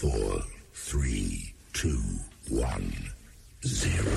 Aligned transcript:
four, 0.00 0.42
three, 0.72 1.52
two, 1.74 2.00
one, 2.48 2.90
zero. 3.66 4.16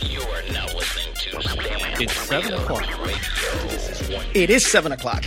You 0.00 0.20
are 0.22 0.44
now 0.52 0.66
listening 0.78 1.12
to 1.14 2.02
It's 2.04 2.12
seven 2.28 2.54
o'clock. 2.54 2.86
Radio. 3.04 4.30
It 4.32 4.50
is 4.50 4.64
7 4.64 4.92
o'clock. 4.92 5.24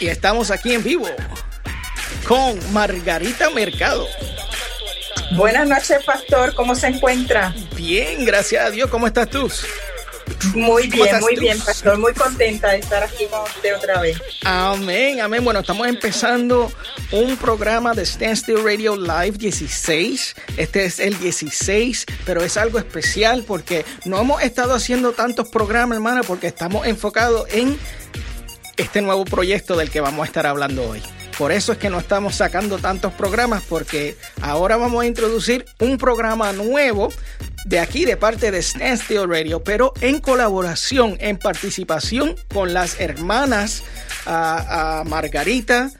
Y 0.00 0.08
estamos 0.08 0.50
aquí 0.50 0.74
en 0.74 0.82
vivo 0.82 1.08
con 2.28 2.58
Margarita 2.74 3.48
Mercado. 3.48 4.06
Buenas 5.34 5.66
noches, 5.66 6.04
pastor. 6.04 6.54
¿Cómo 6.54 6.74
se 6.74 6.88
encuentra? 6.88 7.54
Bien, 7.74 8.26
gracias 8.26 8.66
a 8.66 8.70
Dios. 8.70 8.90
¿Cómo 8.90 9.06
estás 9.06 9.30
tú? 9.30 9.50
Muy 10.54 10.90
¿Cómo 10.90 11.04
bien, 11.04 11.20
muy 11.20 11.34
tú? 11.36 11.40
bien, 11.40 11.58
pastor. 11.58 11.98
Muy 11.98 12.12
contenta 12.12 12.72
de 12.72 12.80
estar 12.80 13.02
aquí 13.02 13.24
con 13.30 13.40
usted 13.42 13.76
otra 13.76 14.00
vez. 14.02 14.18
Amén, 14.44 15.22
amén. 15.22 15.42
Bueno, 15.42 15.60
estamos 15.60 15.86
empezando 15.88 16.70
un 17.12 17.36
programa 17.36 17.92
de 17.92 18.02
Stand 18.06 18.36
Still 18.36 18.64
Radio 18.64 18.96
Live 18.96 19.32
16. 19.32 20.34
Este 20.56 20.86
es 20.86 20.98
el 20.98 21.18
16, 21.18 22.06
pero 22.24 22.42
es 22.42 22.56
algo 22.56 22.78
especial 22.78 23.44
porque 23.46 23.84
no 24.06 24.18
hemos 24.18 24.42
estado 24.42 24.72
haciendo 24.74 25.12
tantos 25.12 25.48
programas, 25.48 25.96
hermana, 25.96 26.22
porque 26.22 26.46
estamos 26.46 26.86
enfocados 26.86 27.46
en 27.52 27.78
este 28.78 29.02
nuevo 29.02 29.26
proyecto 29.26 29.76
del 29.76 29.90
que 29.90 30.00
vamos 30.00 30.22
a 30.22 30.26
estar 30.26 30.46
hablando 30.46 30.88
hoy. 30.88 31.02
Por 31.36 31.52
eso 31.52 31.72
es 31.72 31.78
que 31.78 31.90
no 31.90 31.98
estamos 31.98 32.36
sacando 32.36 32.78
tantos 32.78 33.12
programas 33.12 33.62
porque 33.68 34.16
ahora 34.40 34.76
vamos 34.76 35.02
a 35.02 35.06
introducir 35.06 35.66
un 35.80 35.98
programa 35.98 36.52
nuevo 36.52 37.10
de 37.66 37.78
aquí 37.78 38.04
de 38.06 38.16
parte 38.16 38.50
de 38.50 38.58
Stand 38.62 39.02
Still 39.02 39.28
Radio, 39.28 39.62
pero 39.62 39.92
en 40.00 40.20
colaboración, 40.20 41.16
en 41.20 41.38
participación 41.38 42.36
con 42.52 42.72
las 42.72 43.00
hermanas 43.00 43.82
ah, 44.26 45.04
Margarita, 45.06 45.90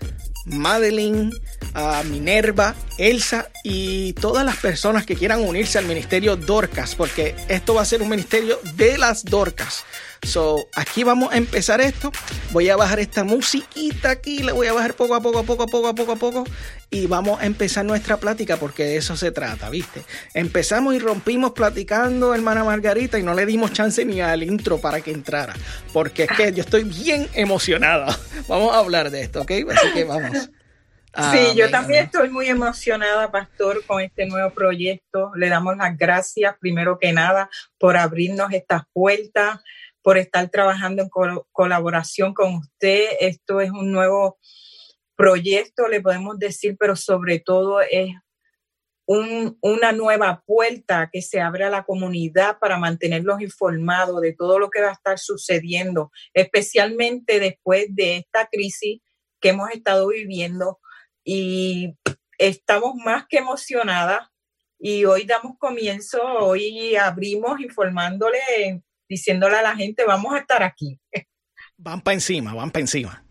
Madeline, 0.47 1.31
ah, 1.75 2.03
Minerva, 2.09 2.75
Elsa 2.99 3.49
y 3.65 4.13
todas 4.15 4.45
las 4.45 4.57
personas 4.57 5.07
que 5.07 5.17
quieran 5.17 5.41
unirse 5.41 5.79
al 5.79 5.87
ministerio 5.87 6.37
Dorcas, 6.37 6.95
porque 6.95 7.35
esto 7.49 7.75
va 7.75 7.83
a 7.83 7.87
ser 7.87 8.03
un 8.03 8.09
ministerio 8.09 8.59
de 8.77 8.99
las 8.99 9.25
Dorcas. 9.25 9.85
So, 10.25 10.69
aquí 10.77 11.03
vamos 11.03 11.33
a 11.33 11.37
empezar 11.37 11.81
esto. 11.81 12.13
Voy 12.53 12.69
a 12.71 12.77
bajar 12.77 13.01
esta 13.01 13.25
musiquita 13.25 14.11
aquí, 14.11 14.45
la 14.45 14.53
voy 14.53 14.69
a 14.69 14.73
bajar 14.73 14.95
poco 14.95 15.17
a 15.17 15.21
poco, 15.21 15.41
a 15.41 15.43
poco 15.43 15.65
a 15.65 15.67
poco, 15.67 15.89
a 15.89 15.95
poco 15.95 16.13
a 16.13 16.17
poco. 16.17 16.45
Y 16.91 17.07
vamos 17.07 17.41
a 17.41 17.47
empezar 17.47 17.85
nuestra 17.85 18.19
plática 18.19 18.57
porque 18.57 18.85
de 18.85 18.97
eso 18.99 19.17
se 19.17 19.33
trata, 19.33 19.69
¿viste? 19.69 20.03
Empezamos 20.35 20.95
y 20.95 21.01
rompimos 21.01 21.53
platicando, 21.53 22.35
hermana 22.35 22.63
Margarita, 22.63 23.19
y 23.19 23.25
no 23.25 23.35
le 23.35 23.47
dimos 23.47 23.73
chance 23.73 24.05
ni 24.05 24.21
al 24.21 24.45
intro 24.45 24.79
para 24.79 25.01
que 25.01 25.11
entrara. 25.11 25.55
Porque 25.93 26.25
es 26.25 26.31
que 26.37 26.53
yo 26.53 26.63
estoy 26.63 26.85
bien 26.85 27.29
emocionada. 27.35 28.17
Vamos 28.49 28.75
a 28.75 28.79
hablar 28.79 29.11
de 29.11 29.23
esto, 29.23 29.41
¿ok? 29.43 29.51
Así 29.75 29.93
que 29.93 30.05
vamos. 30.05 30.51
Sí, 31.31 31.55
yo 31.57 31.71
también 31.71 32.05
estoy 32.05 32.31
muy 32.31 32.47
emocionada, 32.49 33.31
pastor, 33.31 33.85
con 33.87 34.01
este 34.01 34.25
nuevo 34.27 34.51
proyecto. 34.51 35.33
Le 35.35 35.49
damos 35.51 35.77
las 35.77 35.97
gracias, 35.97 36.57
primero 36.59 36.99
que 36.99 37.13
nada, 37.13 37.51
por 37.79 37.97
abrirnos 37.99 38.51
estas 38.53 38.83
puertas, 38.93 39.61
por 40.01 40.17
estar 40.17 40.49
trabajando 40.49 41.03
en 41.03 41.09
col- 41.11 41.45
colaboración 41.53 42.33
con 42.33 42.55
usted. 42.55 43.09
Esto 43.21 43.61
es 43.61 43.71
un 43.71 43.93
nuevo 43.93 44.39
proyecto, 45.15 45.87
le 45.89 46.01
podemos 46.01 46.39
decir, 46.39 46.77
pero 46.79 46.97
sobre 46.97 47.41
todo 47.41 47.83
es 47.83 48.09
un- 49.07 49.59
una 49.61 49.93
nueva 49.93 50.43
puerta 50.47 51.11
que 51.13 51.21
se 51.21 51.41
abre 51.41 51.65
a 51.65 51.71
la 51.71 51.83
comunidad 51.85 52.59
para 52.59 52.79
mantenerlos 52.79 53.43
informados 53.43 54.21
de 54.23 54.33
todo 54.33 54.59
lo 54.59 54.71
que 54.71 54.81
va 54.81 54.89
a 54.89 54.93
estar 54.93 55.19
sucediendo, 55.19 56.11
especialmente 56.33 57.39
después 57.39 57.87
de 57.91 58.17
esta 58.17 58.47
crisis 58.51 59.01
que 59.41 59.51
hemos 59.51 59.71
estado 59.73 60.09
viviendo 60.09 60.79
y 61.25 61.95
estamos 62.39 62.95
más 62.97 63.27
que 63.29 63.39
emocionadas 63.39 64.29
y 64.79 65.05
hoy 65.05 65.25
damos 65.25 65.57
comienzo, 65.59 66.21
hoy 66.23 66.97
abrimos 66.97 67.61
informándole, 67.61 68.83
diciéndole 69.09 69.57
a 69.57 69.63
la 69.63 69.77
gente, 69.77 70.05
vamos 70.05 70.35
a 70.35 70.39
estar 70.39 70.63
aquí. 70.63 70.99
Van 71.77 72.01
para 72.01 72.15
encima, 72.15 72.55
van 72.55 72.71
para 72.71 72.83
encima. 72.83 73.25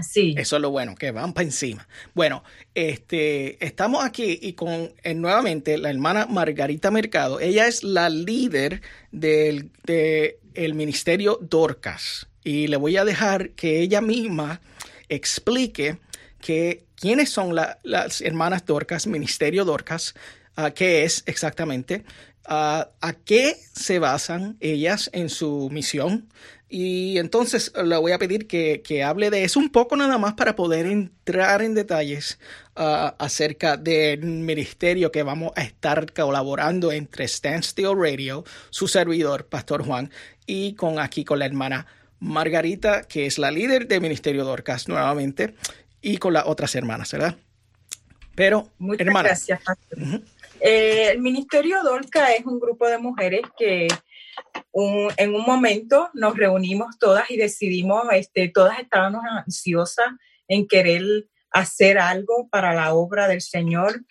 Sí, 0.00 0.34
Eso 0.36 0.56
es 0.56 0.62
lo 0.62 0.70
bueno, 0.70 0.94
que 0.94 1.10
van 1.10 1.32
para 1.32 1.44
encima. 1.44 1.88
Bueno, 2.14 2.44
este, 2.74 3.64
estamos 3.64 4.04
aquí 4.04 4.38
y 4.40 4.52
con 4.52 4.92
eh, 5.02 5.14
nuevamente 5.14 5.78
la 5.78 5.90
hermana 5.90 6.26
Margarita 6.26 6.92
Mercado. 6.92 7.40
Ella 7.40 7.66
es 7.66 7.82
la 7.82 8.10
líder 8.10 8.80
del 9.10 9.70
de 9.84 10.38
el 10.54 10.74
ministerio 10.74 11.38
Dorcas. 11.40 12.28
Y 12.44 12.66
le 12.68 12.76
voy 12.76 12.96
a 12.96 13.04
dejar 13.04 13.50
que 13.50 13.80
ella 13.80 14.00
misma 14.00 14.60
explique 15.08 15.98
que 16.40 16.84
quiénes 17.04 17.28
son 17.28 17.54
la- 17.54 17.78
las 17.82 18.22
hermanas 18.22 18.64
Dorcas, 18.64 19.06
ministerio 19.06 19.66
Dorcas, 19.66 20.14
ah, 20.56 20.70
qué 20.70 21.04
es 21.04 21.22
exactamente, 21.26 22.02
ah, 22.46 22.88
a 23.02 23.12
qué 23.12 23.58
se 23.74 23.98
basan 23.98 24.56
ellas 24.60 25.10
en 25.12 25.28
su 25.28 25.68
misión. 25.70 26.30
Y 26.66 27.18
entonces 27.18 27.72
le 27.84 27.98
voy 27.98 28.12
a 28.12 28.18
pedir 28.18 28.46
que, 28.46 28.80
que 28.82 29.02
hable 29.02 29.28
de 29.28 29.44
eso 29.44 29.60
un 29.60 29.68
poco 29.70 29.96
nada 29.96 30.16
más 30.16 30.32
para 30.32 30.56
poder 30.56 30.86
entrar 30.86 31.60
en 31.60 31.74
detalles 31.74 32.38
ah, 32.74 33.14
acerca 33.18 33.76
del 33.76 34.22
ministerio 34.24 35.12
que 35.12 35.22
vamos 35.22 35.52
a 35.56 35.62
estar 35.62 36.10
colaborando 36.14 36.90
entre 36.90 37.28
Standstill 37.28 37.94
Radio, 37.98 38.44
su 38.70 38.88
servidor, 38.88 39.44
Pastor 39.46 39.84
Juan, 39.84 40.10
y 40.46 40.72
con 40.72 40.98
aquí 40.98 41.22
con 41.22 41.38
la 41.38 41.44
hermana 41.44 41.86
Margarita, 42.18 43.02
que 43.02 43.26
es 43.26 43.36
la 43.38 43.50
líder 43.50 43.86
del 43.88 44.00
Ministerio 44.00 44.44
Dorcas 44.44 44.88
nuevamente, 44.88 45.54
y 46.04 46.18
con 46.18 46.32
las 46.34 46.44
otras 46.46 46.74
hermanas, 46.74 47.10
¿verdad? 47.12 47.34
Pero, 48.34 48.68
muchas 48.78 49.06
hermana, 49.06 49.28
gracias. 49.30 49.62
pastor. 49.62 49.98
Eh, 50.60 51.10
el 51.12 51.20
Ministerio 51.20 51.82
Dolca 51.82 52.32
es 52.32 52.44
un 52.44 52.58
grupo 52.60 52.86
de 52.88 52.98
mujeres 52.98 53.42
que 53.58 53.88
un- 54.72 55.12
en 55.16 55.34
un 55.34 55.42
momento 55.42 56.10
nos 56.14 56.36
reunimos 56.36 56.98
todas 56.98 57.30
y 57.30 57.36
decidimos, 57.36 58.04
este, 58.12 58.48
todas 58.48 58.78
estábamos 58.78 59.22
ansiosas 59.30 60.06
en 60.48 60.66
querer 60.66 61.02
hacer 61.50 61.98
algo 61.98 62.48
para 62.48 62.74
la 62.74 62.92
obra 62.94 63.28
del 63.28 63.40
Señor, 63.40 64.04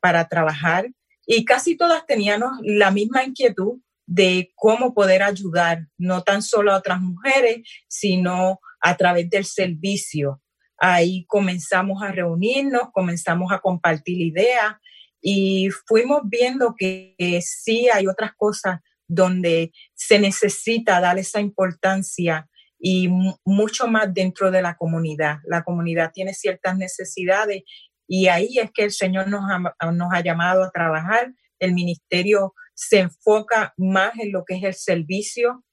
para 0.00 0.28
trabajar, 0.28 0.88
y 1.26 1.44
casi 1.44 1.76
todas 1.76 2.06
teníamos 2.06 2.52
la 2.62 2.90
misma 2.92 3.24
inquietud 3.24 3.80
de 4.06 4.52
cómo 4.54 4.94
poder 4.94 5.22
ayudar, 5.24 5.86
no 5.98 6.22
tan 6.22 6.40
solo 6.42 6.72
a 6.72 6.76
otras 6.76 7.00
mujeres, 7.00 7.62
sino 7.88 8.60
a 8.80 8.96
través 8.96 9.28
del 9.28 9.44
servicio. 9.44 10.40
Ahí 10.78 11.24
comenzamos 11.26 12.02
a 12.02 12.12
reunirnos, 12.12 12.90
comenzamos 12.92 13.52
a 13.52 13.60
compartir 13.60 14.20
ideas 14.20 14.74
y 15.20 15.70
fuimos 15.86 16.20
viendo 16.24 16.74
que, 16.76 17.14
sí 17.40 17.88
hay 17.92 18.06
otras 18.06 18.32
cosas 18.36 18.80
donde 19.08 19.72
se 19.94 20.18
necesita 20.18 21.00
dar 21.00 21.18
esa 21.18 21.40
importancia 21.40 22.48
y 22.78 23.08
mu- 23.08 23.36
mucho 23.44 23.86
más 23.86 24.12
dentro 24.12 24.50
de 24.50 24.62
la 24.62 24.76
comunidad. 24.76 25.38
La 25.46 25.62
comunidad 25.62 26.10
tiene 26.12 26.34
ciertas 26.34 26.76
necesidades 26.76 27.62
y 28.06 28.28
ahí 28.28 28.58
es 28.58 28.70
que 28.72 28.84
el 28.84 28.92
Señor 28.92 29.28
nos 29.28 29.42
ha, 29.50 29.90
nos 29.92 30.12
ha 30.12 30.20
llamado 30.20 30.62
a 30.62 30.70
trabajar. 30.70 31.32
El 31.58 31.72
ministerio 31.72 32.54
se 32.74 32.98
enfoca 33.00 33.72
más 33.78 34.12
en 34.18 34.32
lo 34.32 34.44
que 34.44 34.56
es 34.56 34.62
el 34.62 34.74
servicio. 34.74 35.64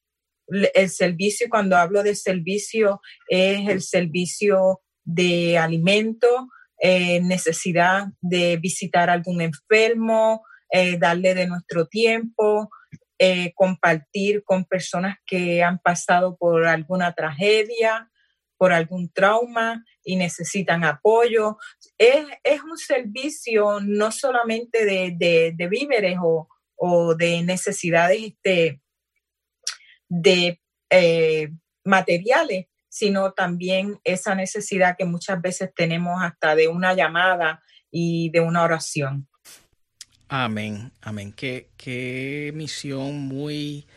El 0.47 0.89
servicio, 0.89 1.47
cuando 1.49 1.75
hablo 1.77 2.03
de 2.03 2.15
servicio, 2.15 3.01
es 3.27 3.67
el 3.67 3.81
servicio 3.81 4.81
de 5.03 5.57
alimento, 5.57 6.47
eh, 6.79 7.21
necesidad 7.21 8.07
de 8.21 8.57
visitar 8.57 9.09
a 9.09 9.13
algún 9.13 9.41
enfermo, 9.41 10.43
eh, 10.69 10.97
darle 10.97 11.33
de 11.33 11.47
nuestro 11.47 11.87
tiempo, 11.87 12.69
eh, 13.19 13.53
compartir 13.55 14.43
con 14.43 14.65
personas 14.65 15.17
que 15.25 15.63
han 15.63 15.79
pasado 15.79 16.35
por 16.37 16.65
alguna 16.65 17.13
tragedia, 17.13 18.09
por 18.57 18.73
algún 18.73 19.11
trauma 19.11 19.83
y 20.03 20.15
necesitan 20.15 20.83
apoyo. 20.83 21.57
Es, 21.97 22.25
es 22.43 22.61
un 22.63 22.77
servicio 22.77 23.79
no 23.81 24.11
solamente 24.11 24.85
de, 24.85 25.53
de- 25.55 25.67
víveres 25.67 26.17
o, 26.21 26.47
o 26.75 27.15
de 27.15 27.43
necesidades 27.43 28.19
este, 28.21 28.81
de 30.09 30.59
materiales, 31.83 32.67
sino 32.93 33.31
también 33.31 33.99
esa 34.03 34.35
necesidad 34.35 34.95
que 34.95 35.05
muchas 35.05 35.41
veces 35.41 35.71
tenemos 35.75 36.21
hasta 36.21 36.53
de 36.53 36.67
una 36.67 36.93
llamada 36.93 37.63
y 37.89 38.29
de 38.29 38.39
una 38.39 38.61
oración. 38.61 39.27
Amén, 40.27 40.91
amén. 41.01 41.33
Qué, 41.33 41.69
qué 41.75 42.51
misión 42.53 43.17
muy, 43.27 43.87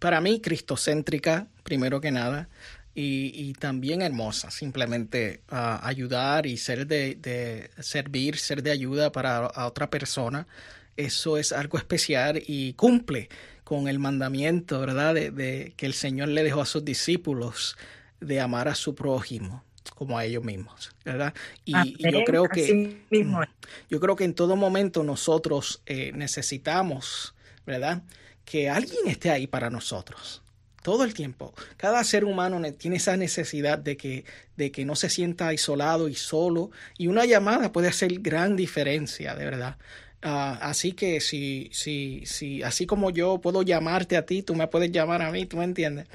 para 0.00 0.20
mí, 0.20 0.40
cristocéntrica, 0.40 1.46
primero 1.62 2.00
que 2.00 2.10
nada, 2.10 2.48
y, 2.92 3.30
y 3.36 3.52
también 3.52 4.02
hermosa. 4.02 4.50
Simplemente 4.50 5.42
ah, 5.48 5.78
ayudar 5.84 6.46
y 6.46 6.56
ser 6.56 6.88
de, 6.88 7.14
de 7.14 7.70
servir, 7.78 8.36
ser 8.38 8.64
de 8.64 8.72
ayuda 8.72 9.12
para 9.12 9.52
otra 9.64 9.90
persona. 9.90 10.48
Eso 10.96 11.38
es 11.38 11.52
algo 11.52 11.78
especial 11.78 12.42
y 12.44 12.72
cumple 12.72 13.28
con 13.62 13.86
el 13.86 14.00
mandamiento, 14.00 14.80
¿verdad? 14.80 15.14
De, 15.14 15.30
de 15.30 15.72
que 15.76 15.86
el 15.86 15.94
Señor 15.94 16.30
le 16.30 16.42
dejó 16.42 16.62
a 16.62 16.66
sus 16.66 16.84
discípulos 16.84 17.76
de 18.24 18.40
amar 18.40 18.68
a 18.68 18.74
su 18.74 18.94
prójimo. 18.94 19.62
como 19.96 20.16
a 20.18 20.24
ellos 20.24 20.42
mismos, 20.42 20.90
¿verdad? 21.04 21.34
Y, 21.64 21.74
Amén. 21.76 21.94
y 21.98 22.10
yo 22.10 22.24
creo 22.24 22.48
que 22.48 22.96
mismo 23.10 23.42
yo 23.90 24.00
creo 24.00 24.16
que 24.16 24.24
en 24.24 24.34
todo 24.34 24.56
momento 24.56 25.04
nosotros 25.04 25.82
eh, 25.86 26.10
necesitamos, 26.14 27.34
¿verdad? 27.66 28.02
Que 28.44 28.68
alguien 28.70 29.06
esté 29.06 29.30
ahí 29.30 29.46
para 29.46 29.70
nosotros. 29.70 30.42
Todo 30.82 31.04
el 31.04 31.14
tiempo. 31.14 31.54
Cada 31.78 32.04
ser 32.04 32.24
humano 32.24 32.60
ne- 32.60 32.72
tiene 32.72 32.96
esa 32.96 33.16
necesidad 33.16 33.78
de 33.78 33.96
que, 33.96 34.24
de 34.56 34.70
que 34.70 34.84
no 34.84 34.96
se 34.96 35.08
sienta 35.08 35.48
aisolado 35.48 36.08
y 36.08 36.14
solo. 36.14 36.70
Y 36.98 37.06
una 37.06 37.24
llamada 37.24 37.72
puede 37.72 37.88
hacer 37.88 38.12
gran 38.20 38.56
diferencia, 38.56 39.34
de 39.34 39.44
verdad. 39.46 39.78
Ah, 40.22 40.58
así 40.62 40.92
que 40.92 41.20
si, 41.20 41.70
si, 41.72 42.22
si, 42.26 42.62
así 42.62 42.86
como 42.86 43.10
yo 43.10 43.40
puedo 43.40 43.62
llamarte 43.62 44.16
a 44.16 44.26
ti, 44.26 44.42
tú 44.42 44.54
me 44.54 44.68
puedes 44.68 44.90
llamar 44.92 45.22
a 45.22 45.30
mí, 45.30 45.46
¿tú 45.46 45.56
me 45.58 45.64
entiendes? 45.64 46.06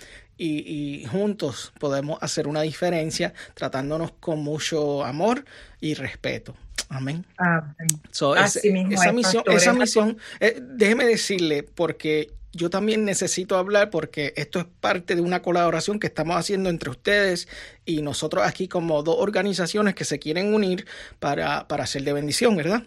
Y, 0.42 1.02
y 1.02 1.06
juntos 1.06 1.74
podemos 1.80 2.18
hacer 2.24 2.48
una 2.48 2.62
diferencia 2.62 3.34
tratándonos 3.56 4.14
con 4.22 4.40
mucho 4.40 5.04
amor 5.04 5.44
y 5.82 5.96
respeto. 5.96 6.56
Amén. 6.90 7.26
Amén. 7.38 7.88
So, 8.12 8.34
Así 8.34 8.72
mismo 8.72 8.94
esa 8.94 9.10
es, 9.10 9.14
misión, 9.14 9.44
esa 9.48 9.72
es 9.72 9.78
misión 9.78 10.18
eh, 10.40 10.60
déjeme 10.60 11.06
decirle, 11.06 11.64
porque 11.64 12.32
yo 12.52 12.70
también 12.70 13.06
necesito 13.06 13.58
hablar, 13.58 13.92
porque 13.92 14.34
esto 14.36 14.60
es 14.60 14.66
parte 14.80 15.16
de 15.16 15.22
una 15.22 15.42
colaboración 15.42 16.00
que 16.00 16.08
estamos 16.08 16.36
haciendo 16.36 16.70
entre 16.70 16.90
ustedes 16.90 17.48
y 17.86 18.02
nosotros 18.02 18.46
aquí 18.46 18.68
como 18.68 19.04
dos 19.04 19.18
organizaciones 19.20 19.94
que 19.94 20.04
se 20.06 20.18
quieren 20.20 20.54
unir 20.54 20.88
para, 21.20 21.68
para 21.68 21.86
ser 21.86 22.04
de 22.04 22.14
bendición, 22.14 22.56
¿verdad? 22.56 22.84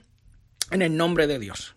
En 0.72 0.80
el 0.80 0.96
nombre 0.96 1.26
de 1.26 1.38
Dios. 1.38 1.74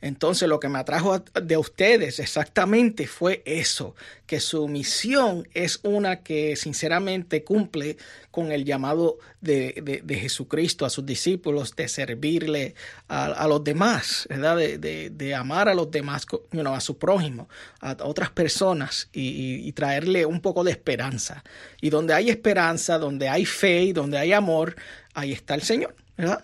Entonces 0.00 0.48
lo 0.48 0.60
que 0.60 0.68
me 0.68 0.78
atrajo 0.78 1.18
de 1.18 1.56
ustedes 1.56 2.20
exactamente 2.20 3.08
fue 3.08 3.42
eso, 3.44 3.96
que 4.26 4.38
su 4.38 4.68
misión 4.68 5.48
es 5.54 5.80
una 5.82 6.22
que 6.22 6.54
sinceramente 6.54 7.42
cumple 7.42 7.96
con 8.30 8.52
el 8.52 8.64
llamado 8.64 9.18
de, 9.40 10.02
de- 10.04 10.14
Jesucristo 10.14 10.86
a 10.86 10.90
sus 10.90 11.04
discípulos, 11.04 11.74
de 11.74 11.88
servirle 11.88 12.76
a, 13.08 13.48
los 13.48 13.64
demás. 13.64 14.28
De, 14.30 15.10
de- 15.10 15.34
amar 15.34 15.68
a 15.68 15.74
los 15.74 15.90
demás, 15.90 16.26
you 16.52 16.68
a 16.68 16.80
su 16.80 16.96
prójimo, 16.98 17.48
a 17.80 17.96
otras 18.02 18.30
personas 18.30 19.08
y, 19.12 19.72
traerle 19.72 20.26
un 20.26 20.40
poco 20.40 20.62
de 20.62 20.70
esperanza. 20.70 21.42
Y 21.80 21.90
donde 21.90 22.14
hay 22.14 22.30
esperanza, 22.30 22.98
donde 22.98 23.28
hay 23.28 23.44
fe 23.46 23.82
y 23.84 23.92
donde 23.92 24.18
hay 24.18 24.32
amor, 24.32 24.76
ahí 25.14 25.32
está 25.32 25.54
el 25.54 25.62
Señor. 25.62 25.96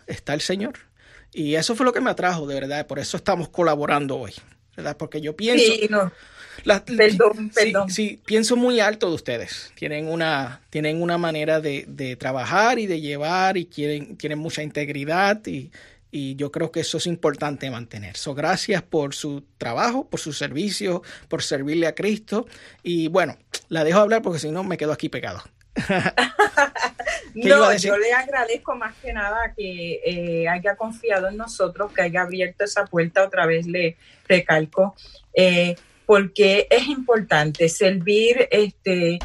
Está 0.06 0.34
el 0.34 0.40
Señor. 0.40 0.85
Y 1.38 1.54
eso 1.54 1.74
fue 1.76 1.84
lo 1.84 1.92
que 1.92 2.00
me 2.00 2.10
atrajo, 2.10 2.46
de 2.46 2.54
verdad. 2.54 2.86
Por 2.86 2.98
eso 2.98 3.18
estamos 3.18 3.50
colaborando 3.50 4.16
hoy, 4.16 4.32
¿verdad? 4.74 4.96
Porque 4.96 5.20
yo 5.20 5.36
pienso... 5.36 5.70
Sí, 5.70 5.86
no, 5.90 6.10
la- 6.64 6.82
Perdón, 6.82 7.50
sí, 7.54 7.64
perdón. 7.64 7.90
Sí, 7.90 8.20
pienso 8.24 8.56
muy 8.56 8.80
alto 8.80 9.10
de 9.10 9.14
ustedes. 9.16 9.70
Tienen 9.74 10.08
una, 10.08 10.62
tienen 10.70 11.02
una 11.02 11.18
manera 11.18 11.60
de, 11.60 11.84
de 11.88 12.16
trabajar 12.16 12.78
y 12.78 12.86
de 12.86 13.02
llevar 13.02 13.58
y 13.58 13.66
quieren, 13.66 14.16
tienen 14.16 14.38
mucha 14.38 14.62
integridad 14.62 15.46
y, 15.46 15.70
y 16.10 16.36
yo 16.36 16.50
creo 16.50 16.72
que 16.72 16.80
eso 16.80 16.96
es 16.96 17.06
importante 17.06 17.70
mantener. 17.70 18.16
So, 18.16 18.34
gracias 18.34 18.82
por 18.82 19.14
su 19.14 19.44
trabajo, 19.58 20.08
por 20.08 20.18
su 20.20 20.32
servicio, 20.32 21.02
por 21.28 21.42
servirle 21.42 21.86
a 21.86 21.94
Cristo. 21.94 22.46
Y 22.82 23.08
bueno, 23.08 23.36
la 23.68 23.84
dejo 23.84 23.98
hablar 23.98 24.22
porque 24.22 24.38
si 24.38 24.50
no 24.50 24.64
me 24.64 24.78
quedo 24.78 24.92
aquí 24.92 25.10
pegado. 25.10 25.42
¿Qué 27.34 27.40
iba 27.48 27.56
a 27.56 27.72
No, 27.72 27.76
yo 27.76 27.96
le 27.98 28.12
agradezco 28.12 28.74
más 28.74 28.94
que 28.96 29.12
nada 29.12 29.52
que 29.54 30.00
eh, 30.04 30.48
haya 30.48 30.76
confiado 30.76 31.28
en 31.28 31.36
nosotros, 31.36 31.92
que 31.92 32.02
haya 32.02 32.22
abierto 32.22 32.64
esa 32.64 32.86
puerta, 32.86 33.24
otra 33.24 33.46
vez 33.46 33.66
le 33.66 33.96
recalco, 34.26 34.94
eh, 35.34 35.76
porque 36.06 36.66
es 36.70 36.88
importante 36.88 37.68
servir, 37.68 38.48
este, 38.50 39.18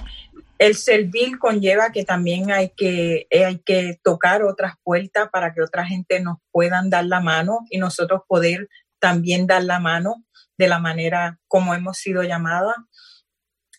el 0.57 0.75
servir 0.75 1.39
conlleva 1.39 1.91
que 1.91 2.03
también 2.03 2.51
hay 2.51 2.69
que, 2.75 3.27
eh, 3.29 3.45
hay 3.45 3.59
que 3.59 3.99
tocar 4.03 4.43
otras 4.43 4.75
puertas 4.83 5.29
para 5.31 5.53
que 5.53 5.61
otra 5.61 5.85
gente 5.85 6.19
nos 6.19 6.37
puedan 6.51 6.89
dar 6.89 7.05
la 7.05 7.21
mano 7.21 7.65
y 7.69 7.77
nosotros 7.77 8.21
poder 8.27 8.67
también 8.99 9.47
dar 9.47 9.63
la 9.63 9.79
mano 9.79 10.23
de 10.57 10.67
la 10.67 10.79
manera 10.79 11.39
como 11.47 11.73
hemos 11.73 11.97
sido 11.97 12.21
llamadas 12.21 12.75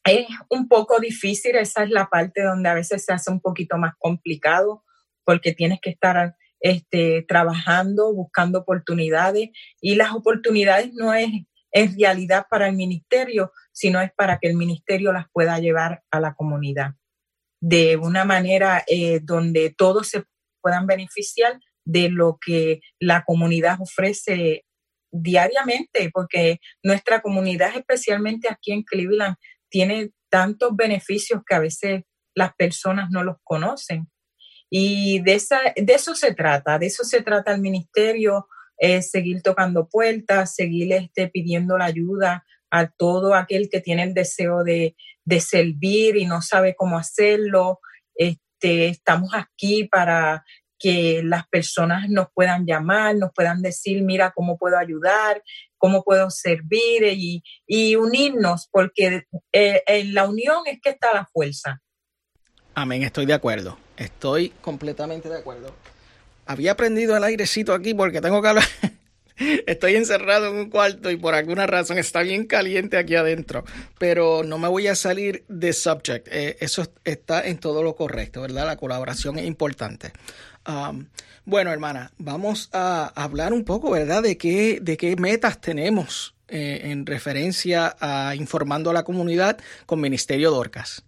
es 0.05 0.27
un 0.51 0.69
poco 0.69 0.99
difícil, 0.99 1.57
esa 1.57 1.85
es 1.85 1.91
la 1.91 2.07
parte 2.07 2.43
donde 2.43 2.69
a 2.69 2.75
veces 2.75 3.05
se 3.05 3.13
hace 3.13 3.31
un 3.31 3.41
poquito 3.41 3.79
más 3.79 3.95
complicado 3.99 4.85
porque 5.25 5.53
tienes 5.53 5.81
que 5.81 5.91
estar 5.91 6.35
este, 6.61 7.25
trabajando, 7.27 8.13
buscando 8.13 8.61
oportunidades 8.61 9.51
y 9.81 9.95
las 9.95 10.13
oportunidades 10.13 10.93
no 10.95 11.15
es 11.15 11.29
en 11.73 11.99
realidad 11.99 12.47
para 12.51 12.69
el 12.69 12.77
ministerio, 12.77 13.53
sino 13.73 14.01
es 14.01 14.13
para 14.13 14.39
que 14.39 14.49
el 14.49 14.57
ministerio 14.57 15.13
las 15.13 15.27
pueda 15.33 15.59
llevar 15.59 16.03
a 16.11 16.21
la 16.21 16.35
comunidad. 16.35 16.95
De 17.61 17.97
una 17.97 18.25
manera 18.25 18.85
eh, 18.87 19.21
donde 19.23 19.71
todos 19.71 20.09
se 20.09 20.25
puedan 20.61 20.87
beneficiar 20.87 21.59
de 21.85 22.11
lo 22.11 22.39
que 22.45 22.81
la 23.01 23.25
comunidad 23.25 23.79
ofrece 23.81 24.65
diariamente, 25.11 26.11
porque 26.13 26.61
nuestra 26.83 27.21
comunidad, 27.21 27.77
especialmente 27.77 28.49
aquí 28.49 28.73
en 28.73 28.83
Cleveland, 28.83 29.37
tiene 29.73 30.11
tantos 30.31 30.77
beneficios 30.77 31.41
que 31.47 31.55
a 31.55 31.61
veces 31.61 32.03
las 32.35 32.55
personas 32.55 33.11
no 33.11 33.25
los 33.25 33.37
conocen. 33.43 34.09
Y 34.71 35.21
de, 35.23 35.35
esa, 35.35 35.61
de 35.75 35.93
eso 35.93 36.15
se 36.15 36.35
trata, 36.35 36.79
de 36.79 36.87
eso 36.87 37.05
se 37.05 37.23
trata 37.23 37.53
el 37.53 37.61
ministerio, 37.61 38.47
eh, 38.79 39.03
seguir 39.03 39.43
tocando 39.43 39.89
puertas, 39.89 40.55
seguir 40.55 40.93
este, 40.93 41.29
pidiendo 41.29 41.77
la 41.77 41.87
ayuda 41.87 42.45
a 42.71 42.89
todo 42.89 43.35
aquel 43.35 43.69
que 43.71 43.81
tiene 43.81 44.03
el 44.03 44.15
deseo 44.15 44.63
de, 44.63 44.95
de 45.25 45.41
servir 45.41 46.17
y 46.17 46.27
no 46.27 46.43
sabe 46.43 46.75
cómo 46.77 46.99
hacerlo. 46.99 47.81
Este, 48.15 48.89
estamos 48.89 49.31
aquí 49.35 49.85
para 49.85 50.45
que 50.83 51.23
las 51.25 51.47
personas 51.47 52.09
nos 52.09 52.27
puedan 52.35 52.67
llamar, 52.67 53.15
nos 53.15 53.31
puedan 53.33 53.63
decir, 53.63 54.03
mira, 54.03 54.33
cómo 54.35 54.59
puedo 54.59 54.77
ayudar, 54.77 55.41
cómo 55.79 56.03
puedo 56.03 56.29
servir 56.29 57.05
y, 57.67 57.97
unirnos, 57.97 58.69
porque 58.71 59.25
eh, 59.53 59.83
en 59.87 60.13
la 60.13 60.29
unión 60.29 60.63
es 60.67 60.81
que 60.83 60.91
está 60.91 61.15
la 61.15 61.27
fuerza. 61.33 61.81
Amén, 62.75 63.05
estoy 63.05 63.27
de 63.27 63.35
acuerdo. 63.35 63.79
Estoy 63.97 64.51
completamente 64.61 65.29
de 65.29 65.39
acuerdo. 65.39 65.73
Había 66.47 66.77
prendido 66.77 67.17
el 67.17 67.23
airecito 67.23 67.75
aquí 67.75 67.95
porque 67.95 68.21
tengo 68.21 68.43
que 68.43 68.49
hablar. 68.49 68.65
Estoy 69.67 69.97
encerrado 69.97 70.49
en 70.49 70.57
un 70.57 70.71
cuarto 70.71 71.11
y 71.11 71.17
por 71.17 71.35
alguna 71.35 71.67
razón 71.67 71.99
está 71.99 72.23
bien 72.23 72.47
caliente 72.47 72.97
aquí 72.97 73.15
adentro, 73.17 73.65
pero 73.99 74.43
no 74.45 74.59
me 74.59 74.69
voy 74.69 74.87
a 74.87 74.95
salir 74.95 75.45
de 75.49 75.73
subject. 75.73 76.29
Eh, 76.31 76.57
eso 76.61 76.87
está 77.05 77.47
en 77.47 77.59
todo 77.59 77.83
lo 77.83 77.97
correcto, 77.97 78.43
¿verdad? 78.43 78.67
La 78.67 78.77
colaboración 78.77 79.39
es 79.39 79.47
importante. 79.47 80.13
Bueno, 81.45 81.73
hermana, 81.73 82.13
vamos 82.19 82.69
a 82.73 83.13
hablar 83.17 83.53
un 83.53 83.65
poco, 83.65 83.91
¿verdad? 83.91 84.23
De 84.23 84.37
qué, 84.39 84.79
de 84.81 84.97
qué 84.97 85.17
metas 85.17 85.61
tenemos 85.61 86.35
eh, 86.49 86.83
en 86.85 87.07
referencia 87.07 87.97
a 88.01 88.35
informando 88.37 88.91
a 88.91 88.93
la 88.93 89.03
comunidad 89.03 89.59
con 89.87 90.01
Ministerio 90.01 90.51
Dorcas. 90.51 91.05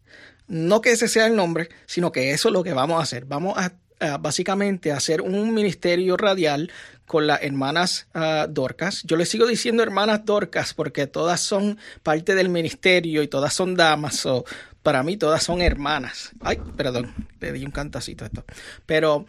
No 0.46 0.80
que 0.80 0.92
ese 0.92 1.08
sea 1.08 1.26
el 1.26 1.36
nombre, 1.36 1.68
sino 1.86 2.12
que 2.12 2.32
eso 2.32 2.48
es 2.48 2.52
lo 2.52 2.64
que 2.64 2.72
vamos 2.72 2.98
a 2.98 3.02
hacer. 3.02 3.26
Vamos 3.26 3.56
a, 3.56 3.72
básicamente 4.18 4.92
hacer 4.92 5.22
un 5.22 5.54
ministerio 5.54 6.16
radial 6.16 6.70
con 7.06 7.26
las 7.26 7.42
hermanas 7.42 8.08
uh, 8.14 8.46
Dorcas. 8.48 9.02
Yo 9.04 9.16
les 9.16 9.28
sigo 9.28 9.46
diciendo 9.46 9.82
hermanas 9.82 10.24
Dorcas 10.24 10.74
porque 10.74 11.06
todas 11.06 11.40
son 11.40 11.78
parte 12.02 12.34
del 12.34 12.48
ministerio 12.48 13.22
y 13.22 13.28
todas 13.28 13.54
son 13.54 13.74
damas. 13.76 14.16
So, 14.16 14.44
para 14.84 15.02
mí 15.02 15.16
todas 15.16 15.42
son 15.42 15.62
hermanas. 15.62 16.30
Ay, 16.40 16.60
perdón, 16.76 17.12
le 17.40 17.52
di 17.52 17.64
un 17.64 17.70
cantacito 17.70 18.24
a 18.24 18.26
esto. 18.26 18.44
Pero, 18.84 19.24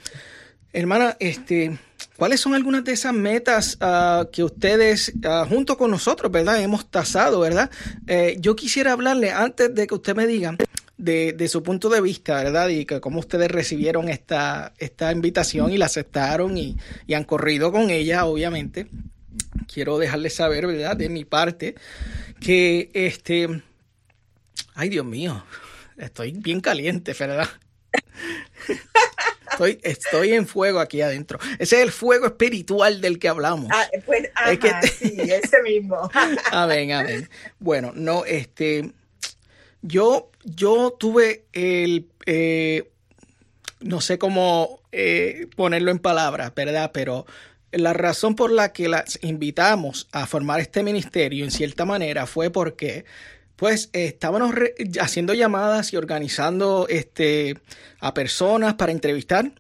hermana, 0.74 1.16
este, 1.22 1.80
¿cuáles 2.18 2.42
son 2.42 2.54
algunas 2.54 2.84
de 2.84 2.92
esas 2.92 3.14
metas 3.14 3.80
uh, 3.82 4.30
que 4.32 4.44
ustedes, 4.44 5.14
uh, 5.16 5.48
junto 5.48 5.78
con 5.78 5.90
nosotros, 5.90 6.30
verdad, 6.30 6.62
hemos 6.62 6.92
tasado, 6.92 7.40
verdad? 7.40 7.72
Eh, 8.06 8.36
yo 8.40 8.58
quisiera 8.58 8.92
hablarle 8.92 9.32
antes 9.32 9.74
de 9.74 9.88
que 9.88 9.96
usted 9.96 10.14
me 10.14 10.28
diga 10.28 10.58
de, 10.98 11.32
de, 11.32 11.48
su 11.48 11.64
punto 11.64 11.88
de 11.88 12.02
vista, 12.02 12.44
¿verdad? 12.44 12.68
Y 12.68 12.86
que 12.86 13.00
cómo 13.00 13.22
ustedes 13.22 13.50
recibieron 13.50 14.10
esta, 14.10 14.74
esta 14.78 15.10
invitación 15.14 15.72
y 15.72 15.78
la 15.78 15.86
aceptaron 15.86 16.58
y, 16.58 16.76
y 17.08 17.14
han 17.14 17.24
corrido 17.24 17.72
con 17.72 17.90
ella, 17.92 18.26
obviamente. 18.26 18.88
Quiero 19.74 19.98
dejarles 20.00 20.36
saber, 20.36 20.68
¿verdad? 20.68 20.98
De 20.98 21.08
mi 21.08 21.24
parte, 21.24 21.76
que 22.42 22.92
este. 22.94 23.62
Ay, 24.76 24.90
Dios 24.90 25.06
mío, 25.06 25.44
estoy 25.98 26.34
bien 26.34 26.60
caliente, 26.60 27.16
¿verdad? 27.18 27.50
Estoy, 29.52 29.80
estoy 29.84 30.34
en 30.34 30.48
fuego 30.48 30.82
aquí 30.82 31.02
adentro. 31.02 31.40
Ese 31.60 31.78
es 31.78 31.84
el 31.84 31.92
fuego 31.94 32.26
espiritual 32.26 33.00
del 33.00 33.20
que 33.20 33.30
hablamos. 33.30 33.70
Ah, 33.72 33.88
pues, 34.06 34.30
ajá, 34.36 34.52
es 34.52 34.60
que... 34.60 34.88
sí, 34.90 35.16
ese 35.22 35.62
mismo. 35.62 36.10
amén, 36.52 36.92
amén. 36.92 37.30
Bueno, 37.60 37.94
no, 37.96 38.26
este, 38.26 38.92
yo, 39.82 40.30
yo 40.44 40.94
tuve 41.00 41.46
el, 41.54 42.10
eh, 42.26 42.92
no 43.80 44.02
sé 44.02 44.18
cómo 44.18 44.82
eh, 44.92 45.48
ponerlo 45.56 45.92
en 45.92 46.00
palabras, 46.00 46.54
¿verdad? 46.54 46.92
Pero 46.94 47.26
la 47.72 47.94
razón 47.94 48.36
por 48.36 48.52
la 48.52 48.74
que 48.74 48.90
las 48.90 49.20
invitamos 49.22 50.10
a 50.12 50.26
formar 50.26 50.60
este 50.60 50.84
ministerio, 50.84 51.46
en 51.46 51.52
cierta 51.52 51.86
manera, 51.86 52.26
fue 52.26 52.50
porque 52.50 53.06
pues 53.56 53.90
estábamos 53.94 54.54
haciendo 55.00 55.34
llamadas 55.34 55.94
y 55.94 55.98
organizando 55.98 56.88
este, 56.90 57.60
a 58.00 58.14
personas 58.14 58.76
para 58.76 58.92
entrevistar 58.92 59.52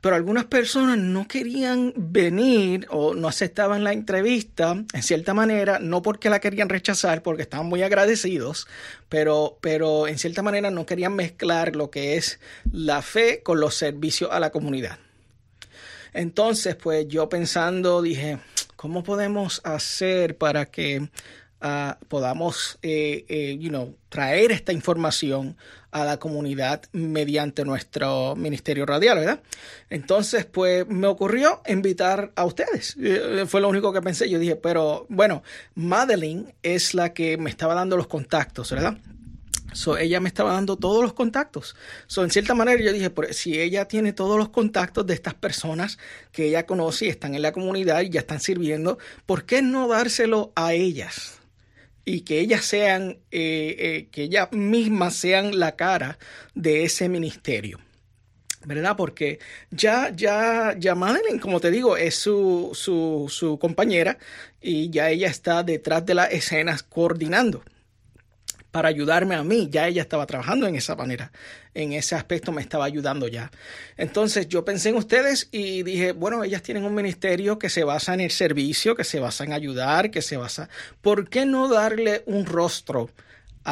pero 0.00 0.16
algunas 0.16 0.46
personas 0.46 0.98
no 0.98 1.28
querían 1.28 1.92
venir 1.96 2.86
o 2.90 3.14
no 3.14 3.28
aceptaban 3.28 3.84
la 3.84 3.92
entrevista 3.92 4.82
en 4.92 5.02
cierta 5.02 5.34
manera, 5.34 5.78
no 5.78 6.00
porque 6.00 6.30
la 6.30 6.40
querían 6.40 6.68
rechazar, 6.68 7.22
porque 7.22 7.42
estaban 7.42 7.66
muy 7.66 7.82
agradecidos, 7.82 8.66
pero, 9.08 9.58
pero 9.60 10.08
en 10.08 10.18
cierta 10.18 10.42
manera 10.42 10.70
no 10.70 10.86
querían 10.86 11.14
mezclar 11.14 11.76
lo 11.76 11.90
que 11.90 12.16
es 12.16 12.40
la 12.72 13.02
fe 13.02 13.42
con 13.42 13.60
los 13.60 13.74
servicios 13.74 14.30
a 14.32 14.40
la 14.40 14.50
comunidad. 14.50 14.98
Entonces, 16.12 16.76
pues 16.76 17.06
yo 17.06 17.28
pensando 17.28 18.00
dije, 18.00 18.38
¿cómo 18.76 19.04
podemos 19.04 19.60
hacer 19.64 20.38
para 20.38 20.66
que 20.66 21.08
podamos 22.08 22.78
eh, 22.82 23.24
eh, 23.28 23.56
you 23.60 23.68
know, 23.68 23.94
traer 24.08 24.50
esta 24.50 24.72
información 24.72 25.56
a 25.90 26.04
la 26.04 26.18
comunidad 26.18 26.82
mediante 26.92 27.64
nuestro 27.64 28.34
ministerio 28.36 28.86
radial, 28.86 29.18
¿verdad? 29.18 29.42
Entonces, 29.90 30.46
pues 30.46 30.86
me 30.86 31.06
ocurrió 31.06 31.60
invitar 31.66 32.32
a 32.36 32.44
ustedes. 32.44 32.96
Eh, 32.98 33.44
fue 33.46 33.60
lo 33.60 33.68
único 33.68 33.92
que 33.92 34.00
pensé. 34.00 34.30
Yo 34.30 34.38
dije, 34.38 34.56
pero 34.56 35.06
bueno, 35.08 35.42
Madeline 35.74 36.54
es 36.62 36.94
la 36.94 37.12
que 37.12 37.36
me 37.36 37.50
estaba 37.50 37.74
dando 37.74 37.96
los 37.96 38.06
contactos, 38.06 38.70
¿verdad? 38.70 38.96
So, 39.72 39.98
ella 39.98 40.18
me 40.20 40.28
estaba 40.28 40.52
dando 40.52 40.76
todos 40.76 41.02
los 41.02 41.12
contactos. 41.12 41.76
So, 42.06 42.24
en 42.24 42.30
cierta 42.30 42.54
manera 42.54 42.82
yo 42.82 42.92
dije, 42.92 43.12
si 43.32 43.60
ella 43.60 43.86
tiene 43.86 44.12
todos 44.12 44.38
los 44.38 44.48
contactos 44.48 45.06
de 45.06 45.14
estas 45.14 45.34
personas 45.34 45.98
que 46.32 46.46
ella 46.46 46.66
conoce 46.66 47.06
y 47.06 47.08
están 47.08 47.34
en 47.34 47.42
la 47.42 47.52
comunidad 47.52 48.00
y 48.00 48.10
ya 48.10 48.20
están 48.20 48.40
sirviendo, 48.40 48.98
¿por 49.26 49.44
qué 49.44 49.62
no 49.62 49.86
dárselo 49.88 50.52
a 50.56 50.72
ellas? 50.72 51.39
Y 52.04 52.22
que 52.22 52.40
ellas 52.40 52.64
sean, 52.64 53.18
eh, 53.30 53.76
eh, 53.78 54.08
que 54.10 54.24
ellas 54.24 54.52
mismas 54.52 55.14
sean 55.14 55.58
la 55.58 55.76
cara 55.76 56.18
de 56.54 56.84
ese 56.84 57.08
ministerio. 57.08 57.78
¿verdad? 58.64 58.94
Porque 58.96 59.38
ya, 59.70 60.10
ya, 60.14 60.74
ya 60.78 60.94
Madeline, 60.94 61.40
como 61.40 61.60
te 61.60 61.70
digo, 61.70 61.96
es 61.96 62.16
su, 62.16 62.72
su, 62.74 63.26
su 63.30 63.58
compañera 63.58 64.18
y 64.60 64.90
ya 64.90 65.08
ella 65.08 65.28
está 65.28 65.62
detrás 65.62 66.04
de 66.04 66.14
las 66.14 66.30
escenas 66.32 66.82
coordinando 66.82 67.62
para 68.70 68.88
ayudarme 68.88 69.34
a 69.34 69.42
mí. 69.42 69.68
Ya 69.70 69.86
ella 69.86 70.02
estaba 70.02 70.26
trabajando 70.26 70.66
en 70.66 70.76
esa 70.76 70.96
manera, 70.96 71.32
en 71.74 71.92
ese 71.92 72.14
aspecto 72.14 72.52
me 72.52 72.62
estaba 72.62 72.84
ayudando 72.84 73.28
ya. 73.28 73.50
Entonces 73.96 74.48
yo 74.48 74.64
pensé 74.64 74.90
en 74.90 74.96
ustedes 74.96 75.48
y 75.52 75.82
dije, 75.82 76.12
bueno, 76.12 76.44
ellas 76.44 76.62
tienen 76.62 76.84
un 76.84 76.94
ministerio 76.94 77.58
que 77.58 77.68
se 77.68 77.84
basa 77.84 78.14
en 78.14 78.20
el 78.20 78.30
servicio, 78.30 78.94
que 78.94 79.04
se 79.04 79.20
basa 79.20 79.44
en 79.44 79.52
ayudar, 79.52 80.10
que 80.10 80.22
se 80.22 80.36
basa... 80.36 80.68
¿Por 81.00 81.28
qué 81.28 81.46
no 81.46 81.68
darle 81.68 82.22
un 82.26 82.46
rostro? 82.46 83.10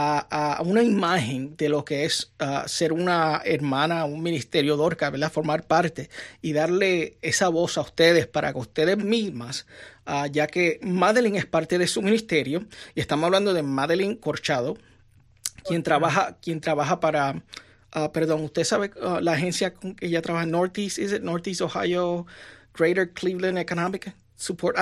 A, 0.01 0.63
una 0.65 0.85
imagen 0.85 1.57
de 1.57 1.69
lo 1.69 1.85
que 1.85 2.05
es 2.05 2.33
ah, 2.39 2.65
ser 2.69 2.93
una 2.93 3.43
hermana, 3.45 4.05
un 4.05 4.23
ministerio 4.23 4.77
Dorca, 4.77 5.11
¿verdad? 5.11 5.33
Formar 5.33 5.67
parte 5.67 6.09
y 6.41 6.53
darle 6.53 7.19
esa 7.21 7.49
voz 7.49 7.79
a 7.79 7.81
ustedes 7.81 8.29
para 8.29 8.53
que 8.53 8.61
ustedes 8.61 8.97
mismas, 8.97 9.67
ah, 10.07 10.29
ya 10.29 10.47
que 10.47 10.79
Madeline 10.83 11.39
es 11.39 11.47
parte 11.47 11.79
de 11.79 11.89
su 11.89 12.01
ministerio, 12.01 12.65
y 12.95 13.01
estamos 13.01 13.25
hablando 13.25 13.53
de 13.55 13.65
Madeline 13.65 14.15
Corchado, 14.15 14.77
quien 15.65 15.83
trabaja, 15.83 16.37
quien 16.41 16.61
trabaja 16.61 17.01
para, 17.01 17.43
uh, 17.97 18.13
perdón, 18.13 18.43
usted 18.43 18.65
sabe 18.65 18.91
uh, 19.03 19.21
la 19.21 19.33
agencia 19.33 19.75
con 19.75 19.95
que 19.95 20.07
ella 20.07 20.23
trabaja, 20.23 20.47
Northeast, 20.47 20.99
¿es 20.99 21.13
it 21.13 21.23
Northeast 21.23 21.61
Ohio 21.61 22.27
Greater 22.75 23.13
Cleveland 23.13 23.59
Economic 23.59 24.15
Support? 24.37 24.77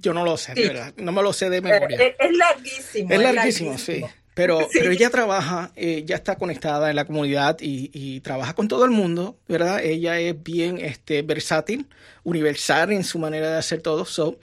yo 0.00 0.12
no 0.12 0.24
lo 0.24 0.36
sé, 0.36 0.54
de 0.54 0.68
verdad, 0.68 0.94
no 0.96 1.12
me 1.12 1.22
lo 1.22 1.32
sé 1.32 1.48
de 1.48 1.62
memoria. 1.62 1.98
Eh, 1.98 2.16
es, 2.18 2.36
larguísimo. 2.36 3.10
Es, 3.10 3.20
larguísimo, 3.20 3.78
sí. 3.78 4.04
Pero, 4.38 4.68
pero 4.72 4.92
ella 4.92 5.10
trabaja, 5.10 5.72
eh, 5.74 6.04
ya 6.06 6.14
está 6.14 6.36
conectada 6.36 6.90
en 6.90 6.96
la 6.96 7.04
comunidad 7.04 7.56
y, 7.60 7.90
y, 7.92 8.20
trabaja 8.20 8.54
con 8.54 8.68
todo 8.68 8.84
el 8.84 8.92
mundo, 8.92 9.36
¿verdad? 9.48 9.82
Ella 9.82 10.20
es 10.20 10.40
bien 10.40 10.78
este, 10.78 11.22
versátil, 11.22 11.88
universal 12.22 12.92
en 12.92 13.02
su 13.02 13.18
manera 13.18 13.50
de 13.50 13.58
hacer 13.58 13.82
todo. 13.82 14.04
So, 14.04 14.38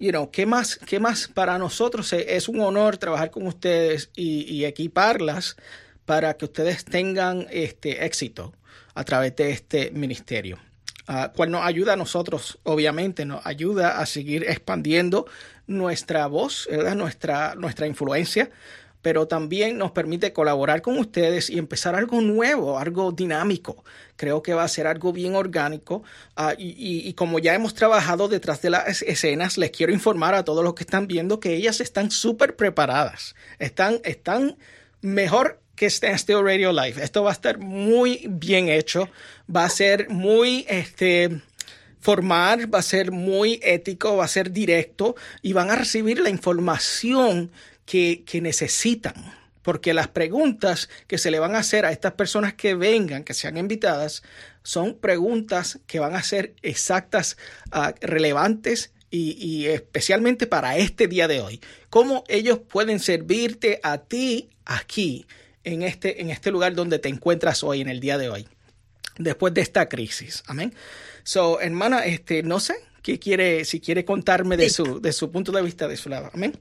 you 0.00 0.10
know, 0.10 0.32
¿qué 0.32 0.44
más, 0.44 0.80
qué 0.84 0.98
más 0.98 1.28
para 1.28 1.56
nosotros? 1.56 2.12
Es 2.12 2.48
un 2.48 2.60
honor 2.60 2.96
trabajar 2.96 3.30
con 3.30 3.46
ustedes 3.46 4.10
y, 4.16 4.64
equiparlas 4.64 5.54
para 6.04 6.36
que 6.36 6.46
ustedes 6.46 6.84
tengan 6.84 7.46
este 7.52 8.04
éxito 8.04 8.52
a 8.94 9.04
través 9.04 9.36
de 9.36 9.52
este 9.52 9.92
ministerio. 9.92 10.58
Uh, 11.08 11.32
cual 11.34 11.52
nos 11.52 11.64
ayuda 11.64 11.92
a 11.92 11.96
nosotros, 11.96 12.58
obviamente, 12.64 13.24
nos 13.24 13.46
ayuda 13.46 14.00
a 14.00 14.04
seguir 14.04 14.44
expandiendo 14.48 15.26
nuestra 15.68 16.26
voz, 16.26 16.66
¿verdad? 16.68 16.96
Nuestra, 16.96 17.54
nuestra 17.54 17.86
influencia 17.86 18.50
pero 19.02 19.28
también 19.28 19.78
nos 19.78 19.92
permite 19.92 20.32
colaborar 20.32 20.82
con 20.82 20.98
ustedes 20.98 21.50
y 21.50 21.58
empezar 21.58 21.94
algo 21.94 22.20
nuevo, 22.20 22.78
algo 22.78 23.12
dinámico. 23.12 23.84
Creo 24.16 24.42
que 24.42 24.54
va 24.54 24.64
a 24.64 24.68
ser 24.68 24.86
algo 24.86 25.12
bien 25.12 25.34
orgánico 25.34 26.02
ah, 26.36 26.54
y, 26.58 27.12
como 27.14 27.38
ya 27.38 27.54
hemos 27.54 27.74
trabajado 27.74 28.28
detrás 28.28 28.60
de 28.62 28.70
las 28.70 29.02
escenas, 29.02 29.58
les 29.58 29.70
quiero 29.70 29.92
informar 29.92 30.34
a 30.34 30.44
todos 30.44 30.64
los 30.64 30.74
que 30.74 30.82
están 30.82 31.06
viendo 31.06 31.40
que 31.40 31.54
ellas 31.54 31.80
están 31.80 32.10
súper 32.10 32.56
preparadas, 32.56 33.34
están, 33.58 34.00
están 34.04 34.56
mejor 35.00 35.60
que 35.76 35.86
Stand 35.86 36.18
Still 36.18 36.42
Radio 36.42 36.72
Live. 36.72 37.02
Esto 37.02 37.22
va 37.22 37.30
a 37.30 37.32
estar 37.32 37.58
muy 37.58 38.26
bien 38.28 38.68
hecho, 38.68 39.08
va 39.54 39.64
a 39.64 39.68
ser 39.70 40.08
muy 40.10 40.66
este, 40.68 41.40
formar, 42.00 42.72
va 42.72 42.80
a 42.80 42.82
ser 42.82 43.12
muy 43.12 43.60
ético, 43.62 44.16
va 44.16 44.24
a 44.24 44.28
ser 44.28 44.50
directo 44.50 45.14
y 45.40 45.52
van 45.52 45.70
a 45.70 45.76
recibir 45.76 46.18
la 46.18 46.30
información 46.30 47.52
que, 47.88 48.40
necesitan 48.42 49.14
porque 49.62 49.94
las 49.94 50.08
preguntas 50.08 50.88
que 51.06 51.18
se 51.18 51.30
le 51.30 51.38
van 51.38 51.54
a 51.54 51.58
hacer 51.58 51.84
a 51.84 51.92
estas 51.92 52.12
personas 52.12 52.54
que 52.54 52.74
vengan, 52.74 53.24
que 53.24 53.34
sean 53.34 53.56
invitadas, 53.56 54.22
son 54.62 54.94
preguntas 54.98 55.78
que 55.86 55.98
van 55.98 56.14
a 56.14 56.22
ser 56.22 56.54
exactas, 56.62 57.36
ah, 57.70 57.94
relevantes 58.00 58.92
y, 59.10 59.66
especialmente 59.66 60.46
para 60.46 60.76
este 60.76 61.06
día 61.06 61.28
de 61.28 61.40
hoy. 61.40 61.60
¿Cómo 61.90 62.24
ellos 62.28 62.60
pueden 62.60 62.98
servirte 62.98 63.80
a 63.82 63.98
ti 63.98 64.50
aquí, 64.64 65.26
en 65.64 65.82
este, 65.82 66.20
en 66.20 66.30
este 66.30 66.50
lugar 66.50 66.74
donde 66.74 66.98
te 66.98 67.08
encuentras 67.08 67.62
hoy, 67.62 67.80
en 67.80 67.88
el 67.88 68.00
día 68.00 68.16
de 68.16 68.28
hoy, 68.28 68.48
después 69.18 69.52
de 69.54 69.62
esta 69.62 69.88
crisis? 69.88 70.42
Amén. 70.46 70.74
So, 71.24 71.60
hermana, 71.60 72.04
este, 72.04 72.42
no 72.42 72.60
sé, 72.60 72.74
¿qué 73.02 73.18
quiere, 73.18 73.64
si 73.64 73.80
quiere 73.80 74.04
contarme 74.04 74.56
de, 74.56 74.70
su, 74.70 75.00
de 75.00 75.12
su 75.12 75.30
punto 75.30 75.52
de 75.52 75.62
vista, 75.62 75.88
de 75.88 75.96
su 75.96 76.08
lado? 76.08 76.30
Amén. 76.32 76.58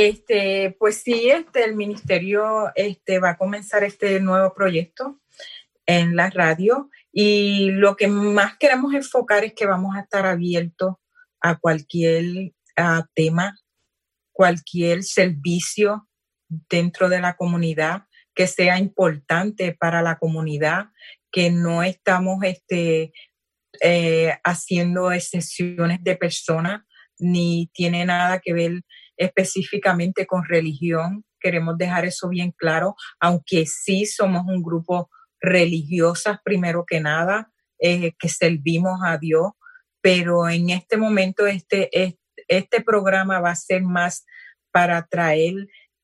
Este, 0.00 0.76
pues 0.78 1.02
sí, 1.02 1.28
este, 1.28 1.64
el 1.64 1.74
ministerio 1.74 2.70
este, 2.76 3.18
va 3.18 3.30
a 3.30 3.36
comenzar 3.36 3.82
este 3.82 4.20
nuevo 4.20 4.54
proyecto 4.54 5.20
en 5.86 6.14
la 6.14 6.30
radio 6.30 6.88
y 7.10 7.72
lo 7.72 7.96
que 7.96 8.06
más 8.06 8.56
queremos 8.58 8.94
enfocar 8.94 9.42
es 9.42 9.54
que 9.54 9.66
vamos 9.66 9.96
a 9.96 10.02
estar 10.02 10.24
abiertos 10.24 10.94
a 11.40 11.58
cualquier 11.58 12.52
tema, 13.12 13.58
cualquier 14.30 15.02
servicio 15.02 16.08
dentro 16.48 17.08
de 17.08 17.18
la 17.18 17.34
comunidad 17.34 18.04
que 18.36 18.46
sea 18.46 18.78
importante 18.78 19.76
para 19.80 20.00
la 20.00 20.16
comunidad, 20.16 20.90
que 21.32 21.50
no 21.50 21.82
estamos 21.82 22.38
este, 22.44 23.12
eh, 23.82 24.38
haciendo 24.44 25.10
excepciones 25.10 26.04
de 26.04 26.14
personas, 26.14 26.82
ni 27.18 27.68
tiene 27.74 28.04
nada 28.04 28.38
que 28.38 28.52
ver 28.52 28.82
específicamente 29.18 30.26
con 30.26 30.44
religión. 30.44 31.24
Queremos 31.40 31.76
dejar 31.76 32.06
eso 32.06 32.28
bien 32.28 32.52
claro, 32.56 32.94
aunque 33.20 33.66
sí 33.66 34.06
somos 34.06 34.44
un 34.46 34.62
grupo 34.62 35.10
religiosas 35.40 36.38
primero 36.44 36.84
que 36.86 37.00
nada, 37.00 37.52
eh, 37.78 38.12
que 38.18 38.28
servimos 38.28 39.00
a 39.04 39.18
Dios, 39.18 39.52
pero 40.00 40.48
en 40.48 40.70
este 40.70 40.96
momento 40.96 41.46
este, 41.46 42.16
este, 42.48 42.82
programa 42.82 43.40
va 43.40 43.50
a 43.50 43.56
ser 43.56 43.82
más 43.82 44.24
para 44.72 45.06
traer 45.06 45.54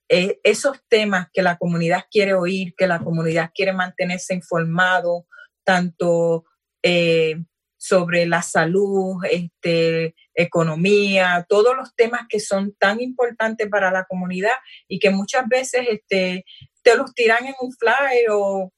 eh, 0.08 0.38
esos 0.44 0.78
temas 0.88 1.28
que 1.32 1.42
la 1.42 1.56
comunidad 1.56 2.04
quiere 2.10 2.34
oír, 2.34 2.74
que 2.76 2.86
la 2.86 3.00
comunidad 3.00 3.50
quiere 3.54 3.72
mantenerse 3.72 4.34
informado, 4.34 5.26
tanto 5.64 6.44
eh, 6.82 7.42
sobre 7.84 8.24
la 8.24 8.40
salud, 8.40 9.22
este, 9.30 10.14
economía, 10.34 11.44
todos 11.46 11.76
los 11.76 11.94
temas 11.94 12.22
que 12.30 12.40
son 12.40 12.74
tan 12.76 13.02
importantes 13.02 13.68
para 13.68 13.90
la 13.90 14.06
comunidad 14.06 14.54
y 14.88 14.98
que 14.98 15.10
muchas 15.10 15.46
veces 15.48 15.86
este, 15.90 16.46
te 16.82 16.96
los 16.96 17.12
tiran 17.12 17.44
en 17.44 17.54
un 17.60 17.72
flyer 17.72 18.30
o, 18.30 18.72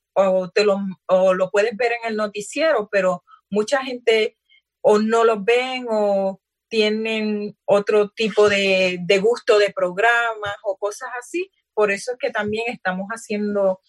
te 0.52 0.64
lo, 0.64 0.80
lo 1.08 1.50
puedes 1.52 1.76
ver 1.76 1.92
en 1.92 2.10
el 2.10 2.16
noticiero, 2.16 2.88
pero 2.90 3.22
mucha 3.48 3.84
gente 3.84 4.36
o 4.80 4.98
no 4.98 5.22
los 5.22 5.44
ven 5.44 5.86
o 5.88 6.40
tienen 6.68 7.56
otro 7.64 8.08
tipo 8.08 8.48
de, 8.48 8.98
de 9.02 9.18
gusto 9.20 9.60
de 9.60 9.72
programas 9.72 10.56
o 10.64 10.76
cosas 10.78 11.10
así. 11.16 11.48
Por 11.74 11.92
eso 11.92 12.12
es 12.12 12.18
que 12.18 12.30
también 12.30 12.64
estamos 12.68 13.06
haciendo 13.10 13.80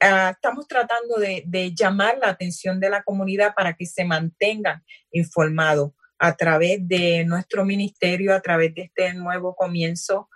Ah, 0.00 0.30
estamos 0.30 0.68
tratando 0.68 1.16
de, 1.16 1.74
llamar 1.74 2.18
la 2.18 2.28
atención 2.28 2.78
de 2.78 2.88
la 2.88 3.02
comunidad 3.02 3.54
para 3.54 3.74
que 3.74 3.84
se 3.84 4.04
mantengan 4.04 4.84
informados 5.10 5.92
a 6.20 6.36
través 6.36 6.86
de 6.86 7.24
nuestro 7.24 7.64
ministerio, 7.64 8.32
a 8.34 8.40
través 8.40 8.74
de 8.74 8.82
este 8.82 9.14
nuevo 9.14 9.54
comienzo. 9.56 10.28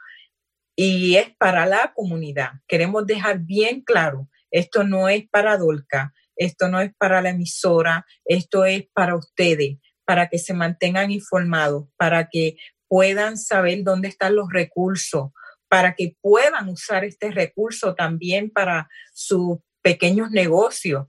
y 0.75 1.17
es 1.17 1.31
para 1.39 1.67
la 1.67 1.93
comunidad. 1.95 2.53
Queremos 2.67 3.07
dejar 3.07 3.41
bien 3.41 3.83
claro, 3.83 4.29
esto 4.51 4.85
no 4.85 5.09
es 5.09 5.29
para 5.29 5.59
Dolca, 5.59 6.15
esto 6.35 6.69
no 6.69 6.81
es 6.81 6.93
para 6.97 7.21
la 7.21 7.31
emisora, 7.31 8.07
esto 8.25 8.65
es 8.65 8.89
para 8.95 9.15
ustedes, 9.15 9.79
para 10.07 10.29
que 10.29 10.39
se 10.39 10.55
mantengan 10.55 11.11
informados, 11.11 11.89
para 11.97 12.29
que 12.29 12.57
puedan 12.89 13.37
saber 13.39 13.85
dónde 13.85 14.09
están 14.09 14.35
los 14.35 14.51
recursos, 14.51 15.31
para 15.73 15.95
que 15.95 16.15
puedan 16.21 16.69
usar 16.69 17.03
este 17.03 17.31
recurso 17.31 17.95
también 17.95 18.51
para 18.51 18.91
sus 19.15 19.57
pequeños 19.81 20.31
negocios, 20.31 21.07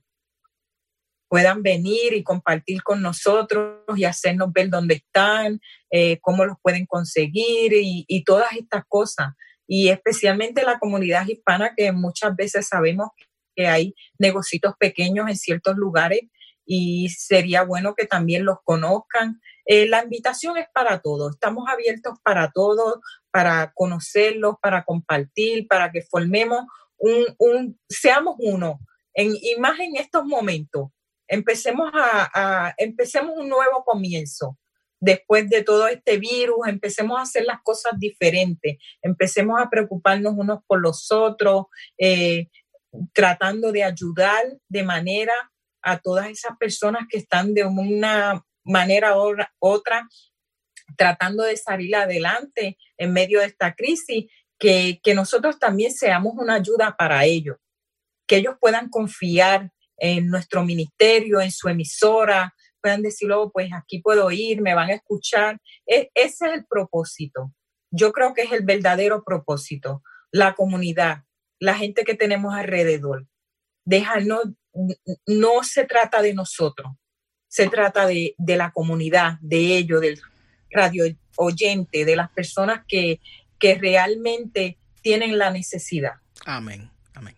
puedan 1.27 1.63
venir 1.63 2.13
y 2.13 2.23
compartir 2.23 2.81
con 2.81 3.01
nosotros 3.01 3.81
y 3.97 4.05
hacernos 4.05 4.53
ver 4.53 4.69
dónde 4.69 4.95
están, 4.95 5.59
eh, 5.91 6.17
cómo 6.21 6.45
los 6.45 6.55
pueden 6.61 6.85
conseguir 6.85 7.73
y, 7.73 8.23
todas 8.23 8.53
estas 8.53 8.85
cosas. 8.87 9.33
Y 9.67 9.89
especialmente 9.89 10.63
la 10.63 10.79
comunidad 10.79 11.27
hispana 11.27 11.73
que 11.75 11.91
muchas 11.91 12.33
veces 12.33 12.65
sabemos 12.65 13.09
que 13.57 13.67
hay 13.67 13.93
negocios 14.17 14.75
pequeños 14.79 15.27
en 15.27 15.35
ciertos 15.35 15.75
lugares 15.75 16.21
y 16.65 17.09
sería 17.09 17.63
bueno 17.63 17.95
que 17.95 18.05
también 18.05 18.45
los 18.45 18.59
conozcan. 18.63 19.41
Eh, 19.65 19.87
la 19.89 20.03
invitación 20.05 20.55
es 20.55 20.67
para 20.73 21.01
todos, 21.01 21.33
estamos 21.33 21.65
abiertos 21.69 22.17
para 22.23 22.51
todos, 22.51 22.99
para 23.33 23.71
conocerlos, 23.73 24.57
para 24.61 24.85
compartir, 24.85 25.67
para 25.67 25.91
que 25.91 26.03
formemos 26.03 26.65
un, 26.97 27.25
un 27.39 27.79
seamos 27.89 28.35
uno, 28.37 28.79
en, 29.15 29.31
y 29.41 29.55
más 29.59 29.79
en 29.79 29.95
estos 29.95 30.23
momentos. 30.23 30.89
Empecemos 31.27 31.89
a, 31.95 32.75
empecemos 32.77 33.35
un 33.35 33.49
nuevo 33.49 33.83
comienzo. 33.83 34.59
Después 34.99 35.49
de 35.49 35.63
todo 35.63 35.87
este 35.87 36.17
virus, 36.17 36.67
empecemos 36.67 37.17
a 37.17 37.23
hacer 37.23 37.45
las 37.45 37.57
cosas 37.63 37.93
diferentes, 37.97 38.77
empecemos 39.01 39.59
a 39.59 39.67
preocuparnos 39.67 40.35
unos 40.37 40.59
por 40.67 40.79
los 40.79 41.11
otros, 41.11 41.65
eh, 41.97 42.49
tratando 43.13 43.71
de 43.71 43.83
ayudar 43.83 44.45
de 44.69 44.83
manera 44.83 45.33
a 45.81 45.97
todas 45.97 46.27
esas 46.27 46.55
personas 46.59 47.07
que 47.09 47.17
están 47.17 47.55
de 47.55 47.65
una 47.65 48.45
manera 48.63 49.17
u 49.17 49.35
otra 49.59 50.07
tratando 50.97 51.43
de 51.43 51.57
salir 51.57 51.95
adelante 51.95 52.77
en 52.97 53.13
medio 53.13 53.39
de 53.39 53.47
esta 53.47 53.73
crisis, 53.73 54.25
que, 54.59 54.99
que 55.03 55.13
nosotros 55.13 55.59
también 55.59 55.91
seamos 55.91 56.33
una 56.37 56.55
ayuda 56.55 56.95
para 56.97 57.25
ellos, 57.25 57.57
que 58.27 58.37
ellos 58.37 58.55
puedan 58.59 58.89
confiar 58.89 59.71
en 59.97 60.27
nuestro 60.27 60.63
ministerio, 60.63 61.41
en 61.41 61.51
su 61.51 61.69
emisora, 61.69 62.53
puedan 62.81 63.01
decirlo, 63.01 63.43
oh, 63.43 63.51
pues 63.51 63.69
aquí 63.73 63.99
puedo 63.99 64.29
ir, 64.31 64.61
me 64.61 64.75
van 64.75 64.89
a 64.89 64.95
escuchar. 64.95 65.59
E 65.87 66.11
ese 66.13 66.47
es 66.47 66.53
el 66.53 66.65
propósito. 66.65 67.53
Yo 67.91 68.11
creo 68.11 68.33
que 68.33 68.41
es 68.41 68.51
el 68.51 68.65
verdadero 68.65 69.23
propósito, 69.23 70.03
la 70.31 70.53
comunidad, 70.55 71.23
la 71.59 71.75
gente 71.75 72.03
que 72.03 72.15
tenemos 72.15 72.53
alrededor. 72.53 73.27
Dejarnos, 73.85 74.43
no 75.27 75.63
se 75.63 75.85
trata 75.85 76.21
de 76.21 76.33
nosotros, 76.33 76.91
se 77.47 77.69
trata 77.69 78.07
de, 78.07 78.33
de 78.37 78.57
la 78.57 78.71
comunidad, 78.71 79.37
de 79.41 79.77
ellos, 79.77 80.01
del 80.01 80.19
radio 80.73 81.05
oyente, 81.35 82.05
de 82.05 82.15
las 82.15 82.29
personas 82.29 82.81
que, 82.87 83.19
que 83.59 83.75
realmente 83.75 84.77
tienen 85.01 85.37
la 85.37 85.51
necesidad. 85.51 86.13
Amén, 86.45 86.89
amén. 87.13 87.35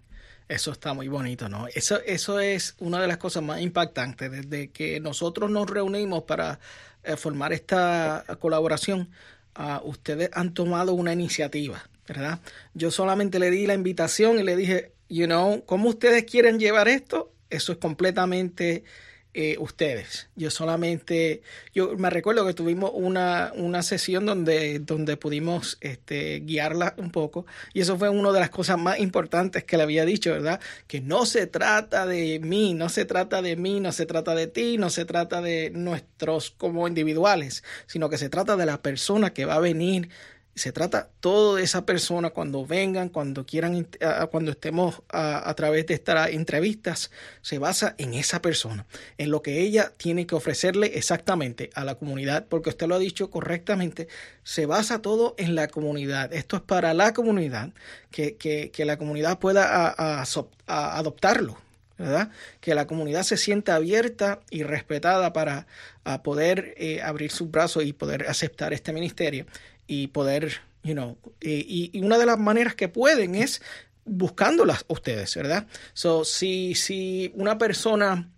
Eso 0.48 0.72
está 0.72 0.94
muy 0.94 1.08
bonito, 1.08 1.50
¿no? 1.50 1.68
Eso, 1.68 2.00
eso 2.06 2.39
es 2.39 2.75
una 2.80 3.01
de 3.01 3.08
las 3.08 3.18
cosas 3.18 3.44
más 3.44 3.62
impactantes. 3.62 4.32
Desde 4.32 4.70
que 4.70 5.00
nosotros 5.00 5.50
nos 5.50 5.70
reunimos 5.70 6.24
para 6.24 6.60
eh, 7.04 7.15
formar 7.15 7.54
esta 7.54 8.25
colaboración, 8.39 9.10
uh, 9.58 9.88
ustedes 9.88 10.30
han 10.34 10.54
tomado 10.54 10.94
una 10.94 11.13
iniciativa 11.13 11.84
¿verdad? 12.08 12.39
Yo 12.74 12.92
solamente 12.92 13.39
le 13.39 13.50
di 13.50 13.65
la 13.65 13.74
invitación 13.74 14.39
y 14.39 14.44
le 14.44 14.56
dije, 14.56 14.94
you 15.10 15.25
know, 15.25 15.63
¿cómo 15.65 15.89
ustedes 15.89 16.25
quieren 16.25 16.60
llevar 16.60 16.88
esto? 16.88 17.34
Eso 17.50 17.72
es 17.72 17.77
completamente 17.77 18.84
eh, 19.38 19.58
ustedes. 19.60 20.30
Yo 20.38 20.50
solamente, 20.50 21.42
yo 21.74 21.98
me 21.98 22.10
recuerdo 22.10 22.46
que 22.46 22.54
tuvimos 22.54 22.92
una, 22.94 23.51
una 23.56 23.84
sesión 23.84 24.25
donde, 24.25 24.80
donde 24.80 25.18
pudimos 25.18 25.78
este, 25.82 26.39
guiarla 26.39 26.93
un 26.95 27.12
poco 27.12 27.45
y 27.74 27.82
eso 27.82 27.98
fue 27.98 28.08
una 28.08 28.32
de 28.32 28.39
las 28.39 28.50
cosas 28.50 28.78
más 28.78 28.98
importantes 28.98 29.65
que 29.65 29.76
le 29.76 29.84
había 29.84 30.06
dicho, 30.06 30.32
¿verdad? 30.32 30.62
Que 30.88 31.02
no 31.02 31.26
se 31.26 31.48
trata 31.48 32.06
de 32.06 32.39
mí, 32.39 32.74
no 32.74 32.88
se 32.88 33.04
trata 33.04 33.41
de 33.41 33.58
mí, 33.58 33.82
no 33.82 33.91
se 33.91 34.06
trata 34.06 34.36
de 34.36 34.48
ti, 34.48 34.78
no 34.78 34.89
se 34.89 35.04
trata 35.04 35.41
de 35.41 35.69
nuestros 35.69 36.52
como 36.52 36.88
individuales, 36.88 37.65
sino 37.88 38.10
que 38.10 38.17
se 38.17 38.30
trata 38.30 38.56
de 38.56 38.65
la 38.65 38.82
persona 38.82 39.34
que 39.34 39.43
va 39.43 39.56
a 39.56 39.60
venir 39.60 40.08
se 40.56 40.72
trata 40.72 41.10
todo 41.20 41.56
de 41.56 41.63
esa 41.63 41.86
persona 41.86 42.30
cuando 42.30 42.65
vengan, 42.65 43.10
cuando 43.10 43.46
quieran, 43.46 43.88
cuando 44.32 44.52
estemos 44.52 45.02
a, 45.10 45.54
través 45.54 45.86
de 45.88 45.96
estas 45.96 46.30
entrevistas, 46.30 47.12
se 47.41 47.60
basa 47.60 47.94
en 47.98 48.13
esa 48.13 48.41
persona, 48.41 48.86
en 49.18 49.32
lo 49.32 49.41
que 49.41 49.60
ella 49.60 49.91
tiene 49.98 50.26
que 50.26 50.36
ofrecerle 50.36 50.98
exactamente 50.98 51.72
a 51.76 51.84
la 51.84 51.96
comunidad, 51.96 52.46
porque 52.48 52.70
usted 52.70 52.88
lo 52.88 52.96
ha 52.96 53.00
dicho 53.00 53.30
correctamente, 53.30 54.08
se 54.44 54.65
basa 54.65 55.02
todo 55.02 55.36
en 55.38 55.56
la 55.56 55.68
comunidad. 55.68 56.34
Esto 56.34 56.56
es 56.56 56.62
para 56.62 56.94
la 56.94 57.13
comunidad, 57.13 57.72
que, 58.10 58.38
que, 58.38 58.72
que 58.72 58.86
la 58.86 58.98
comunidad 58.98 59.39
pueda 59.39 59.94
adoptarlo. 60.68 61.58
¿verdad? 61.98 62.30
Que 62.60 62.76
la 62.76 62.88
comunidad 62.88 63.24
se 63.24 63.38
sienta 63.38 63.76
abierta 63.76 64.41
y 64.50 64.63
respetada 64.63 65.32
para 65.32 65.65
poder 66.24 66.74
eh, 66.78 67.02
abrir 67.02 67.32
sus 67.32 67.50
brazos 67.50 67.86
y 67.86 67.94
poder 67.94 68.28
aceptar 68.28 68.74
este 68.74 68.91
ministerio 68.91 69.46
y 69.88 70.08
poder, 70.08 70.62
you 70.84 70.93
know, 70.93 71.17
y, 71.41 72.00
una 72.02 72.17
de 72.17 72.26
las 72.26 72.39
maneras 72.39 72.76
que 72.76 72.88
pueden 72.88 73.36
es 73.36 73.62
buscándolas 74.06 74.86
ustedes, 74.88 75.36
¿verdad? 75.36 75.67
So, 75.93 76.26
si, 76.26 76.76
si 76.76 77.32
una 77.36 77.58
persona 77.58 78.30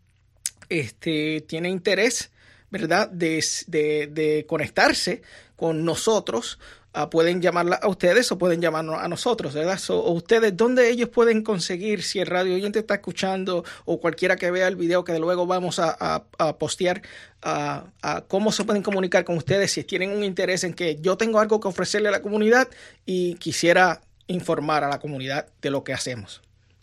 este, 0.70 1.42
tiene 1.42 1.70
interés, 1.70 2.32
¿verdad? 2.70 3.10
De, 3.10 3.44
de, 3.68 4.08
de 4.08 4.46
conectarse 4.48 5.22
con 5.56 5.84
nosotros, 5.84 6.60
uh, 7.04 7.10
pueden 7.10 7.42
llamarla 7.42 7.76
a 7.78 7.88
ustedes 7.88 8.32
o 8.32 8.38
pueden 8.38 8.62
llamarnos 8.62 9.00
a 9.00 9.08
nosotros, 9.08 9.54
¿verdad? 9.54 9.78
So, 9.78 10.00
o 10.00 10.12
ustedes, 10.12 10.56
¿dónde 10.56 10.90
ellos 10.90 11.10
pueden 11.10 11.44
conseguir 11.44 12.04
si 12.04 12.20
el 12.20 12.28
radio 12.28 12.56
oyente 12.56 12.80
está 12.80 12.96
escuchando 12.96 13.64
o 13.86 14.00
cualquiera 14.00 14.36
que 14.36 14.52
vea 14.52 14.68
el 14.68 14.76
video 14.76 15.04
que 15.04 15.18
luego 15.20 15.46
vamos 15.46 15.80
a, 15.80 15.96
a, 16.00 16.24
a 16.38 16.58
postear, 16.58 17.02
uh, 17.46 18.22
cómo 18.28 18.52
se 18.52 18.64
pueden 18.64 18.84
comunicar 18.84 19.24
con 19.24 19.38
ustedes 19.38 19.72
si 19.72 19.84
tienen 19.84 20.12
un 20.12 20.24
interés 20.24 20.64
en 20.64 20.74
que 20.74 20.98
yo 21.02 21.18
tengo 21.18 21.40
algo 21.40 21.60
que 21.60 21.68
ofrecerle 21.68 22.10
a 22.10 22.12
la 22.12 22.22
comunidad 22.22 22.68
y 23.06 23.36
quisiera 23.36 24.02
informar 24.28 24.84
a 24.84 24.90
la 24.90 25.00
comunidad 25.00 25.48
de 25.62 25.70
lo 25.70 25.84
que 25.84 25.94
hacemos? 25.94 26.42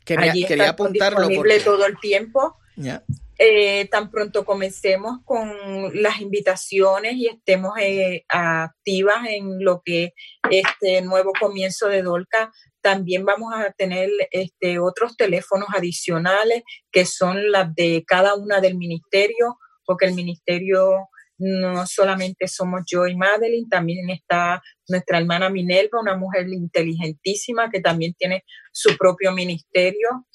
Quería, 0.06 0.32
Allí 0.32 0.46
quería 0.46 0.70
apuntarlo. 0.70 1.28
Disponible 1.28 1.56
porque... 1.56 1.66
todo 1.66 1.88
el 1.88 2.00
tiempo. 2.00 2.58
Yeah. 2.76 3.04
Eh, 3.42 3.88
tan 3.90 4.12
pronto 4.12 4.44
comencemos 4.44 5.20
con 5.24 5.50
las 5.94 6.20
invitaciones 6.20 7.14
y 7.14 7.28
estemos 7.28 7.72
eh, 7.80 8.26
activas 8.28 9.26
en 9.30 9.64
lo 9.64 9.82
que 9.84 10.12
este 10.52 11.02
nuevo 11.02 11.32
comienzo 11.40 11.88
de 11.88 12.02
Dolca, 12.02 12.52
también 12.82 13.24
vamos 13.24 13.54
a 13.56 13.72
tener 13.72 14.10
este, 14.32 14.80
otros 14.80 15.16
teléfonos 15.16 15.70
adicionales 15.74 16.64
que 16.92 17.06
son 17.06 17.50
las 17.50 17.74
de 17.76 18.04
cada 18.06 18.36
una 18.36 18.60
del 18.60 18.76
ministerio, 18.76 19.58
porque 19.86 20.08
el 20.08 20.16
ministerio 20.16 21.08
no 21.38 21.88
solamente 21.88 22.46
somos 22.50 22.82
yo 22.86 23.08
y 23.08 23.16
Madeline, 23.16 23.70
también 23.70 24.10
está 24.10 24.62
nuestra 24.90 25.18
hermana 25.18 25.50
Minerva, 25.50 26.02
una 26.02 26.18
mujer 26.18 26.50
inteligentísima 26.50 27.70
que 27.70 27.80
también 27.80 28.14
tiene 28.16 28.44
su 28.74 28.98
propio 28.98 29.32
ministerio. 29.32 30.26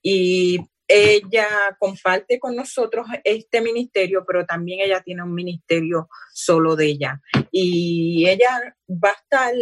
Y 0.00 0.60
ella 0.88 1.48
comparte 1.78 2.38
con 2.38 2.54
nosotros 2.54 3.06
este 3.24 3.60
ministerio, 3.60 4.24
pero 4.26 4.46
también 4.46 4.80
ella 4.80 5.02
tiene 5.02 5.22
un 5.22 5.34
ministerio 5.34 6.08
solo 6.32 6.76
de 6.76 6.86
ella. 6.86 7.20
Y 7.50 8.28
ella 8.28 8.74
va 8.88 9.10
a 9.10 9.20
estar 9.20 9.54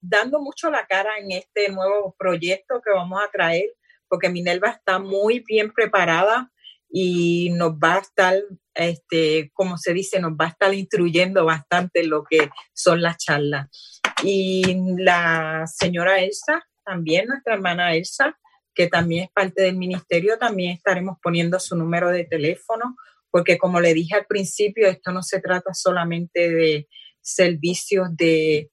dando 0.00 0.40
mucho 0.40 0.70
la 0.70 0.86
cara 0.86 1.18
en 1.18 1.32
este 1.32 1.70
nuevo 1.70 2.14
proyecto 2.18 2.80
que 2.84 2.92
vamos 2.92 3.20
a 3.22 3.30
traer, 3.30 3.70
porque 4.08 4.28
Minerva 4.28 4.70
está 4.70 4.98
muy 4.98 5.40
bien 5.40 5.72
preparada 5.72 6.52
y 6.88 7.50
nos 7.50 7.72
va 7.72 7.96
a 7.96 8.00
estar, 8.00 8.34
este, 8.74 9.50
como 9.52 9.76
se 9.78 9.92
dice, 9.92 10.20
nos 10.20 10.32
va 10.32 10.46
a 10.46 10.50
estar 10.50 10.72
instruyendo 10.72 11.44
bastante 11.44 12.04
lo 12.04 12.24
que 12.24 12.50
son 12.72 13.02
las 13.02 13.18
charlas. 13.18 14.00
Y 14.22 14.62
la 14.98 15.64
señora 15.66 16.20
Elsa, 16.20 16.62
también 16.84 17.26
nuestra 17.26 17.54
hermana 17.54 17.94
Elsa, 17.94 18.38
que 18.76 18.86
también 18.88 19.24
es 19.24 19.30
parte 19.30 19.62
del 19.62 19.76
ministerio, 19.76 20.38
también 20.38 20.72
estaremos 20.72 21.16
poniendo 21.22 21.58
su 21.58 21.74
número 21.74 22.10
de 22.10 22.24
teléfono, 22.24 22.94
porque 23.30 23.56
como 23.56 23.80
le 23.80 23.94
dije 23.94 24.14
al 24.14 24.26
principio, 24.26 24.86
esto 24.86 25.10
no 25.12 25.22
se 25.22 25.40
trata 25.40 25.72
solamente 25.72 26.50
de 26.50 26.88
servicios 27.22 28.08
de, 28.16 28.70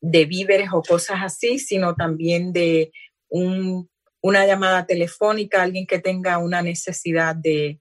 de 0.00 0.24
víveres 0.24 0.68
o 0.72 0.82
cosas 0.82 1.18
así, 1.22 1.60
sino 1.60 1.94
también 1.94 2.52
de 2.52 2.90
un, 3.28 3.88
una 4.20 4.44
llamada 4.46 4.84
telefónica, 4.84 5.62
alguien 5.62 5.86
que 5.86 6.00
tenga 6.00 6.38
una 6.38 6.60
necesidad 6.60 7.36
de, 7.36 7.80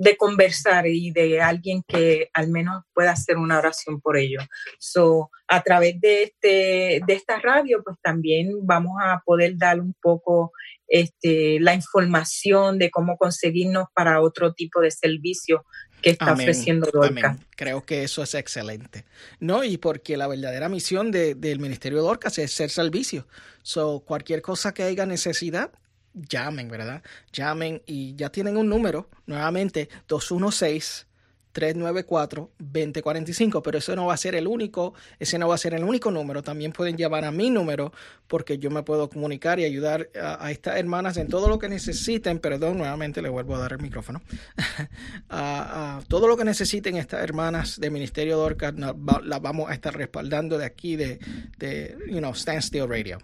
de, 0.00 0.16
conversar 0.16 0.86
y 0.86 1.10
de 1.10 1.40
alguien 1.40 1.82
que 1.86 2.30
al 2.32 2.48
menos 2.48 2.82
pueda 2.92 3.12
hacer 3.12 3.36
una 3.36 3.58
oración 3.58 4.00
por 4.00 4.16
ello. 4.16 4.40
So, 4.78 5.30
a 5.48 5.62
través 5.62 6.00
de, 6.00 6.24
este, 6.24 7.00
de 7.06 7.12
esta 7.12 7.38
radio, 7.38 7.82
pues 7.84 7.96
también 8.02 8.50
vamos 8.62 8.96
a 9.02 9.22
poder 9.24 9.56
dar 9.56 9.80
un 9.80 9.94
poco 10.00 10.52
este, 10.86 11.60
la 11.60 11.74
información 11.74 12.78
de 12.78 12.90
cómo 12.90 13.16
conseguirnos 13.16 13.86
para 13.94 14.20
otro 14.20 14.52
tipo 14.52 14.80
de 14.80 14.90
servicio 14.90 15.64
que 16.02 16.10
está 16.10 16.32
ofreciendo 16.32 16.88
Dorcas. 16.92 17.38
Creo 17.56 17.84
que 17.84 18.04
eso 18.04 18.22
es 18.22 18.34
excelente. 18.34 19.04
No, 19.38 19.64
y 19.64 19.76
porque 19.76 20.16
la 20.16 20.26
verdadera 20.26 20.68
misión 20.68 21.10
de, 21.10 21.34
del 21.34 21.58
Ministerio 21.58 22.02
Dorcas 22.02 22.38
es 22.38 22.52
ser 22.52 22.70
servicio. 22.70 23.26
So, 23.62 24.00
cualquier 24.00 24.42
cosa 24.42 24.72
que 24.72 24.82
haya 24.82 25.06
necesidad, 25.06 25.72
llamen, 26.14 26.68
¿verdad? 26.68 27.02
Llamen 27.32 27.82
y 27.86 28.14
ya 28.16 28.30
tienen 28.30 28.56
un 28.56 28.68
número, 28.68 29.08
nuevamente, 29.26 29.88
216 30.08 31.06
394-2045, 31.54 33.62
pero 33.62 33.78
eso 33.78 33.94
no 33.96 34.06
va 34.06 34.14
a 34.14 34.16
ser 34.16 34.34
el 34.34 34.46
único, 34.46 34.94
ese 35.18 35.38
no 35.38 35.48
va 35.48 35.56
a 35.56 35.58
ser 35.58 35.74
el 35.74 35.84
único 35.84 36.10
número, 36.10 36.42
también 36.42 36.72
pueden 36.72 36.96
llamar 36.96 37.24
a 37.24 37.30
mi 37.30 37.50
número 37.50 37.92
porque 38.28 38.58
yo 38.58 38.70
me 38.70 38.82
puedo 38.82 39.10
comunicar 39.10 39.60
y 39.60 39.64
ayudar 39.64 40.08
a, 40.20 40.50
estas 40.50 40.78
hermanas 40.78 41.16
en 41.16 41.28
todo 41.28 41.48
lo 41.48 41.58
que 41.58 41.68
necesiten, 41.68 42.38
perdón, 42.38 42.78
nuevamente 42.78 43.20
le 43.20 43.28
vuelvo 43.28 43.56
a 43.56 43.58
dar 43.58 43.72
el 43.72 43.80
micrófono, 43.80 44.22
a, 45.28 46.00
todo 46.08 46.28
lo 46.28 46.36
que 46.36 46.44
necesiten 46.44 46.96
estas 46.96 47.22
hermanas 47.22 47.80
de 47.80 47.90
Ministerio 47.90 48.36
Dorcas, 48.36 48.74
las 48.76 49.42
vamos 49.42 49.70
a 49.70 49.74
estar 49.74 49.96
respaldando 49.96 50.58
de 50.58 50.64
aquí, 50.64 50.96
de, 50.96 51.18
de 51.58 51.96
you 52.08 52.18
know, 52.18 52.34
Standstill 52.34 52.88
Radio. 52.88 53.18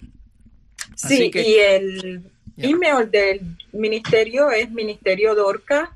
sí, 0.96 1.30
y 1.32 1.54
el 1.54 2.35
email 2.56 3.10
del 3.10 3.40
ministerio 3.72 4.50
es 4.50 4.70
ministerio 4.70 5.34
Dorcas 5.34 5.90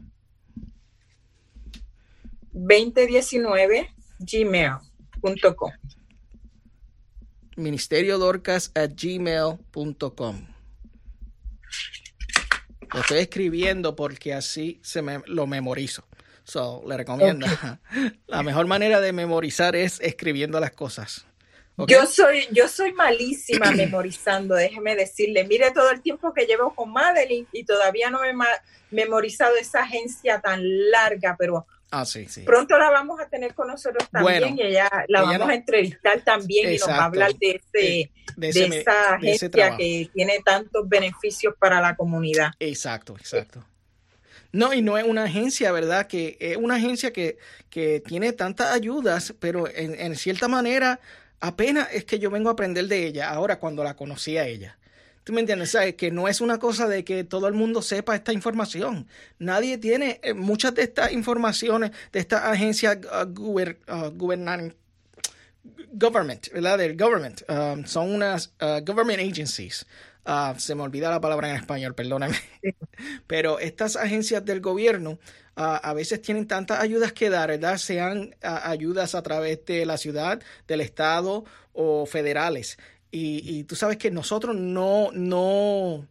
2019 2.52 3.94
gmail.com. 4.18 5.72
Ministerio 7.56 8.18
Dorcas 8.18 8.70
at 8.74 8.90
gmail.com. 8.94 10.46
Lo 12.92 13.00
estoy 13.00 13.18
escribiendo 13.18 13.94
porque 13.94 14.34
así 14.34 14.80
se 14.82 15.02
me 15.02 15.22
lo 15.26 15.46
memorizo. 15.46 16.04
So, 16.44 16.82
le 16.86 16.96
recomiendo. 16.96 17.46
La 18.26 18.42
mejor 18.42 18.66
manera 18.66 19.00
de 19.00 19.12
memorizar 19.12 19.76
es 19.76 20.00
escribiendo 20.00 20.58
las 20.58 20.72
cosas. 20.72 21.26
Yo 21.86 22.06
soy, 22.06 22.46
yo 22.52 22.68
soy 22.68 22.92
malísima 22.92 23.70
memorizando, 23.72 24.54
déjeme 24.54 24.96
decirle. 24.96 25.44
Mire 25.44 25.70
todo 25.70 25.90
el 25.90 26.00
tiempo 26.00 26.32
que 26.32 26.46
llevo 26.46 26.74
con 26.74 26.92
Madeline 26.92 27.46
y 27.52 27.64
todavía 27.64 28.10
no 28.10 28.20
me 28.20 28.30
he 28.30 28.34
memorizado 28.90 29.56
esa 29.56 29.82
agencia 29.82 30.40
tan 30.40 30.60
larga, 30.90 31.36
pero 31.38 31.66
Ah, 31.90 32.04
sí, 32.04 32.26
sí. 32.28 32.42
Pronto 32.42 32.78
la 32.78 32.88
vamos 32.90 33.20
a 33.20 33.28
tener 33.28 33.52
con 33.54 33.66
nosotros 33.66 34.08
también 34.10 34.56
y 34.56 34.62
ella 34.62 34.88
la 35.08 35.22
vamos 35.22 35.48
a 35.48 35.54
entrevistar 35.54 36.22
también 36.22 36.72
y 36.72 36.78
nos 36.78 36.88
va 36.88 36.98
a 36.98 37.04
hablar 37.06 37.34
de, 37.34 37.60
ese, 37.72 38.10
de, 38.36 38.48
esa 38.48 39.14
agencia 39.14 39.76
que 39.76 40.08
tiene 40.14 40.40
tantos 40.44 40.88
beneficios 40.88 41.54
para 41.58 41.80
la 41.80 41.96
comunidad. 41.96 42.52
Exacto, 42.60 43.16
exacto. 43.18 43.64
No, 44.52 44.72
y 44.72 44.82
no 44.82 44.98
es 44.98 45.04
una 45.04 45.24
agencia, 45.24 45.72
¿verdad? 45.72 46.06
Que 46.06 46.36
es 46.40 46.56
una 46.56 46.76
agencia 46.76 47.12
que, 47.12 47.38
que 47.70 48.00
tiene 48.00 48.32
tantas 48.32 48.72
ayudas, 48.72 49.34
pero 49.40 49.68
en, 49.68 49.98
en 49.98 50.14
cierta 50.16 50.46
manera 50.48 51.00
apenas 51.40 51.88
es 51.92 52.04
que 52.04 52.18
yo 52.18 52.30
vengo 52.30 52.48
a 52.48 52.52
aprender 52.52 52.86
de 52.86 53.06
ella 53.06 53.30
ahora 53.30 53.58
cuando 53.58 53.82
la 53.82 53.96
conocí 53.96 54.36
a 54.36 54.46
ella. 54.46 54.78
¿Tú 55.24 55.34
me 55.34 55.40
entiendes? 55.40 55.72
¿Sabes? 55.72 55.94
Que 55.94 56.10
no 56.10 56.28
es 56.28 56.40
una 56.40 56.58
cosa 56.58 56.88
de 56.88 57.04
que 57.04 57.24
todo 57.24 57.46
el 57.46 57.54
mundo 57.54 57.82
sepa 57.82 58.14
esta 58.14 58.32
información. 58.32 59.06
Nadie 59.38 59.76
tiene 59.78 60.18
eh, 60.22 60.32
muchas 60.34 60.74
de 60.74 60.82
estas 60.82 61.12
informaciones 61.12 61.90
de 62.12 62.20
estas 62.20 62.44
agencias 62.44 62.98
uh, 63.04 63.40
uh, 63.40 64.10
government, 65.92 66.50
¿verdad? 66.52 66.78
Del 66.78 66.96
government. 66.96 67.42
Um, 67.48 67.84
son 67.84 68.14
unas 68.14 68.52
uh, 68.60 68.84
government 68.84 69.20
agencies. 69.20 69.86
se 70.58 70.74
me 70.74 70.82
olvida 70.82 71.10
la 71.10 71.20
palabra 71.20 71.50
en 71.50 71.56
español, 71.56 71.94
perdóname. 71.94 72.36
Pero 73.26 73.58
estas 73.58 73.96
agencias 73.96 74.44
del 74.44 74.60
gobierno 74.60 75.18
a 75.56 75.92
veces 75.92 76.22
tienen 76.22 76.46
tantas 76.46 76.80
ayudas 76.80 77.12
que 77.12 77.28
dar, 77.28 77.50
¿verdad? 77.50 77.76
Sean 77.76 78.34
ayudas 78.40 79.14
a 79.14 79.22
través 79.22 79.62
de 79.66 79.84
la 79.84 79.98
ciudad, 79.98 80.40
del 80.66 80.80
estado 80.80 81.44
o 81.74 82.06
federales. 82.06 82.78
Y, 83.10 83.64
tú 83.64 83.76
sabes 83.76 83.96
que 83.96 84.10
nosotros 84.10 84.56
no, 84.56 85.10
no, 85.12 86.06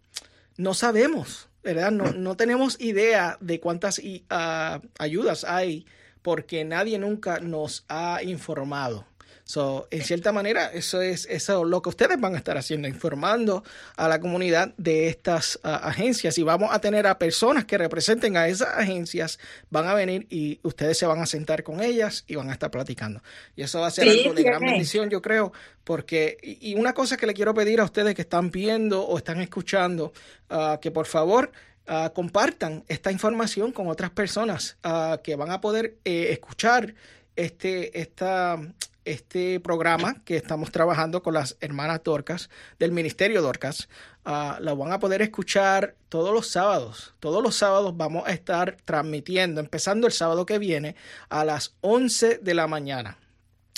no 0.58 0.74
sabemos, 0.74 1.50
¿verdad? 1.64 1.92
No, 1.92 2.12
no 2.12 2.36
tenemos 2.36 2.80
idea 2.80 3.38
de 3.40 3.60
cuántas 3.60 4.00
uh, 4.00 4.82
ayudas 4.98 5.44
hay 5.46 5.86
porque 6.22 6.66
nadie 6.66 7.00
nunca 7.00 7.40
nos 7.40 7.86
ha 7.88 8.22
informado. 8.24 9.06
So, 9.50 9.88
en 9.90 10.04
cierta 10.04 10.32
manera, 10.32 10.68
eso 10.72 11.02
es 11.02 11.26
eso 11.26 11.66
lo 11.66 11.82
que 11.82 11.90
ustedes 11.90 12.20
van 12.20 12.36
a 12.36 12.38
estar 12.38 12.56
haciendo, 12.56 12.88
informando 12.88 13.64
a 13.96 14.08
la 14.08 14.20
comunidad 14.20 14.76
de 14.78 15.08
estas 15.08 15.56
uh, 15.64 15.70
agencias. 15.70 16.38
Y 16.38 16.44
vamos 16.44 16.70
a 16.72 16.80
tener 16.80 17.08
a 17.08 17.18
personas 17.18 17.66
que 17.66 17.80
representen 17.80 18.38
a 18.38 18.48
esas 18.48 18.78
agencias, 18.78 19.40
van 19.72 19.88
a 19.88 19.96
venir 19.96 20.28
y 20.30 20.60
ustedes 20.62 21.00
se 21.00 21.08
van 21.08 21.18
a 21.18 21.26
sentar 21.26 21.64
con 21.64 21.82
ellas 21.82 22.26
y 22.28 22.36
van 22.36 22.52
a 22.52 22.54
estar 22.54 22.70
platicando. 22.70 23.24
Y 23.56 23.64
eso 23.64 23.80
va 23.80 23.88
a 23.88 23.90
ser 23.90 24.08
algo 24.08 24.36
de 24.36 24.44
gran 24.44 24.62
bendición, 24.62 25.10
yo 25.10 25.20
creo, 25.20 25.52
porque, 25.84 26.38
y 26.44 26.76
una 26.76 26.94
cosa 26.94 27.18
que 27.18 27.26
le 27.26 27.34
quiero 27.34 27.56
pedir 27.56 27.80
a 27.80 27.86
ustedes 27.86 28.14
que 28.14 28.22
están 28.22 28.52
viendo 28.52 29.02
o 29.02 29.18
están 29.18 29.42
escuchando, 29.42 30.14
uh, 30.52 30.80
que 30.80 30.92
por 30.92 31.08
favor 31.08 31.52
uh, 31.88 32.14
compartan 32.14 32.84
esta 32.88 33.12
información 33.12 33.72
con 33.72 33.88
otras 33.88 34.12
personas 34.12 34.78
que 35.24 35.36
van 35.36 35.50
a 35.50 35.60
poder 35.60 35.96
eh, 36.06 36.28
escuchar 36.30 36.94
este, 37.36 38.00
esta, 38.00 38.60
este 39.06 39.60
programa 39.60 40.22
que 40.26 40.36
estamos 40.36 40.72
trabajando 40.72 41.24
con 41.24 41.34
las 41.34 41.58
hermanas 41.62 42.02
Dorcas 42.04 42.50
del 42.78 42.92
Ministerio 42.92 43.42
Dorcas. 43.42 43.90
Uh, 44.26 44.62
lo 44.62 44.76
van 44.76 44.92
a 44.92 45.00
poder 45.00 45.22
escuchar 45.22 45.96
todos 46.10 46.34
los 46.34 46.48
sábados. 46.48 47.14
Todos 47.20 47.42
los 47.42 47.56
sábados 47.56 47.96
vamos 47.98 48.28
a 48.28 48.32
estar 48.32 48.78
transmitiendo, 48.86 49.62
empezando 49.62 50.08
el 50.08 50.14
sábado 50.14 50.46
que 50.46 50.60
viene 50.60 50.96
a 51.30 51.46
las 51.46 51.76
11 51.82 52.40
de 52.40 52.54
la 52.54 52.68
mañana. 52.68 53.18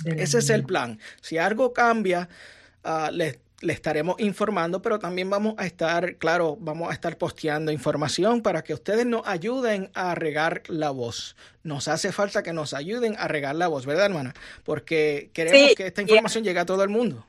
Ese 0.05 0.39
es 0.39 0.49
el 0.49 0.63
plan. 0.63 0.99
Si 1.21 1.37
algo 1.37 1.73
cambia, 1.73 2.27
uh, 2.83 3.11
les 3.11 3.39
le 3.61 3.73
estaremos 3.73 4.19
informando, 4.19 4.81
pero 4.81 4.99
también 4.99 5.29
vamos 5.29 5.53
a 5.57 5.65
estar, 5.65 6.17
claro, 6.17 6.57
vamos 6.59 6.89
a 6.89 6.93
estar 6.93 7.17
posteando 7.17 7.71
información 7.71 8.41
para 8.41 8.63
que 8.63 8.73
ustedes 8.73 9.05
nos 9.05 9.25
ayuden 9.27 9.91
a 9.93 10.15
regar 10.15 10.63
la 10.67 10.89
voz. 10.89 11.35
Nos 11.63 11.87
hace 11.87 12.11
falta 12.11 12.43
que 12.43 12.53
nos 12.53 12.73
ayuden 12.73 13.15
a 13.17 13.27
regar 13.27 13.55
la 13.55 13.67
voz, 13.67 13.85
¿verdad, 13.85 14.07
hermana? 14.07 14.33
Porque 14.63 15.29
queremos 15.33 15.75
que 15.75 15.87
esta 15.87 16.01
información 16.01 16.43
llegue 16.43 16.59
a 16.59 16.65
todo 16.65 16.83
el 16.83 16.89
mundo. 16.89 17.25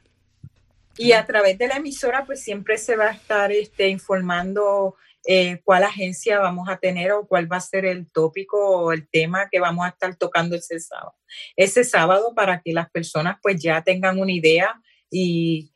Y 0.96 1.12
a 1.12 1.24
través 1.24 1.56
de 1.58 1.68
la 1.68 1.76
emisora, 1.76 2.24
pues 2.24 2.42
siempre 2.42 2.76
se 2.78 2.96
va 2.96 3.08
a 3.08 3.12
estar 3.12 3.52
este, 3.52 3.88
informando 3.88 4.96
eh, 5.24 5.60
cuál 5.64 5.84
agencia 5.84 6.38
vamos 6.40 6.68
a 6.68 6.78
tener 6.78 7.12
o 7.12 7.26
cuál 7.26 7.50
va 7.50 7.56
a 7.56 7.60
ser 7.60 7.84
el 7.84 8.10
tópico 8.10 8.58
o 8.58 8.92
el 8.92 9.08
tema 9.08 9.48
que 9.50 9.60
vamos 9.60 9.86
a 9.86 9.90
estar 9.90 10.16
tocando 10.16 10.56
ese 10.56 10.80
sábado. 10.80 11.14
Ese 11.56 11.84
sábado 11.84 12.34
para 12.34 12.60
que 12.60 12.72
las 12.72 12.90
personas 12.90 13.36
pues 13.40 13.62
ya 13.62 13.82
tengan 13.82 14.18
una 14.18 14.32
idea 14.32 14.74
y 15.10 15.71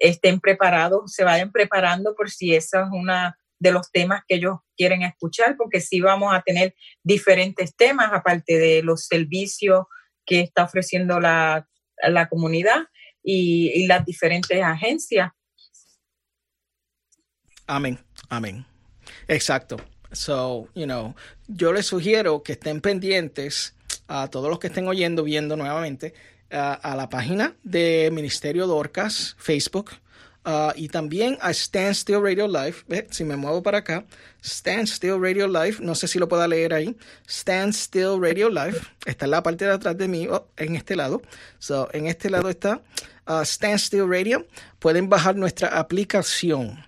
estén 0.00 0.40
preparados, 0.40 1.12
se 1.12 1.22
vayan 1.22 1.52
preparando 1.52 2.14
por 2.16 2.30
si 2.30 2.54
ese 2.54 2.78
es 2.78 2.86
uno 2.90 3.32
de 3.60 3.72
los 3.72 3.92
temas 3.92 4.22
que 4.26 4.36
ellos 4.36 4.56
quieren 4.76 5.02
escuchar, 5.02 5.56
porque 5.56 5.80
sí 5.80 6.00
vamos 6.00 6.34
a 6.34 6.40
tener 6.40 6.74
diferentes 7.04 7.76
temas, 7.76 8.10
aparte 8.12 8.58
de 8.58 8.82
los 8.82 9.04
servicios 9.06 9.84
que 10.24 10.40
está 10.40 10.64
ofreciendo 10.64 11.20
la, 11.20 11.68
la 12.02 12.28
comunidad 12.28 12.84
y, 13.22 13.70
y 13.74 13.86
las 13.86 14.04
diferentes 14.04 14.62
agencias. 14.62 15.30
Amén, 17.66 17.98
amén. 18.30 18.66
Exacto. 19.28 19.76
So, 20.12 20.68
you 20.74 20.86
know, 20.86 21.14
yo 21.46 21.72
les 21.72 21.86
sugiero 21.86 22.42
que 22.42 22.52
estén 22.52 22.80
pendientes 22.80 23.76
a 24.08 24.28
todos 24.28 24.48
los 24.48 24.58
que 24.58 24.66
estén 24.68 24.88
oyendo, 24.88 25.22
viendo 25.22 25.56
nuevamente, 25.56 26.14
a, 26.50 26.94
la 26.96 27.08
página 27.08 27.54
de 27.62 28.10
Ministerio 28.12 28.66
Dorcas, 28.66 29.36
Facebook, 29.38 29.90
ah, 30.44 30.72
y 30.76 30.88
también 30.88 31.38
a 31.40 31.52
Standstill 31.52 32.22
Radio 32.22 32.48
Live. 32.48 32.76
¿Ve? 32.88 33.06
Si 33.10 33.24
me 33.24 33.36
muevo 33.36 33.62
para 33.62 33.78
acá, 33.78 34.04
Standstill 34.44 35.20
Radio 35.20 35.46
Live, 35.46 35.76
no 35.80 35.94
sé 35.94 36.08
si 36.08 36.18
lo 36.18 36.28
pueda 36.28 36.48
leer 36.48 36.74
ahí. 36.74 36.96
Standstill 37.28 38.20
Radio 38.20 38.48
Live, 38.48 38.78
está 39.06 39.26
en 39.26 39.30
la 39.30 39.42
parte 39.42 39.64
de 39.64 39.72
atrás 39.72 39.96
de 39.96 40.08
mí, 40.08 40.26
oh, 40.28 40.48
en 40.56 40.76
este 40.76 40.96
lado. 40.96 41.22
So, 41.58 41.88
en 41.92 42.06
este 42.06 42.30
lado 42.30 42.48
está 42.48 42.82
uh, 43.26 43.44
Standstill 43.44 44.08
Radio. 44.08 44.46
Pueden 44.78 45.08
bajar 45.08 45.36
nuestra 45.36 45.68
aplicación. 45.68 46.84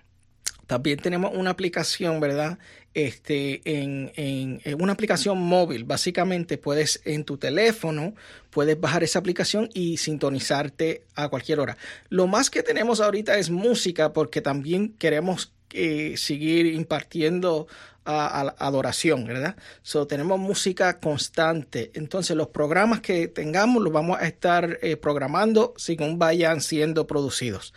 También 0.67 0.97
tenemos 0.99 1.31
una 1.35 1.51
aplicación, 1.51 2.19
¿verdad? 2.19 2.57
Este, 2.93 3.61
en, 3.65 4.11
en, 4.15 4.61
una 4.81 4.93
aplicación 4.93 5.39
móvil. 5.39 5.83
Básicamente 5.83 6.59
puedes 6.59 7.01
en 7.05 7.23
tu 7.23 7.37
teléfono, 7.37 8.13
puedes 8.51 8.79
bajar 8.79 9.03
esa 9.03 9.17
aplicación 9.17 9.69
y 9.73 9.97
sintonizarte 9.97 11.03
a 11.15 11.29
cualquier 11.29 11.59
hora. 11.59 11.77
Lo 12.09 12.27
más 12.27 12.51
que 12.51 12.61
tenemos 12.61 13.01
ahorita 13.01 13.37
es 13.39 13.49
música 13.49 14.13
porque 14.13 14.41
también 14.41 14.93
queremos 14.99 15.53
eh, 15.71 16.13
seguir 16.17 16.67
impartiendo 16.67 17.65
a, 18.05 18.53
adoración, 18.59 19.25
¿verdad? 19.25 19.55
So, 19.81 20.05
tenemos 20.07 20.39
música 20.39 20.99
constante. 20.99 21.91
Entonces, 21.95 22.35
los 22.35 22.49
programas 22.49 23.01
que 23.01 23.27
tengamos 23.27 23.81
los 23.81 23.91
vamos 23.91 24.19
a 24.19 24.27
estar 24.27 24.77
eh, 24.81 24.97
programando 24.97 25.73
según 25.77 26.19
vayan 26.19 26.61
siendo 26.61 27.07
producidos. 27.07 27.73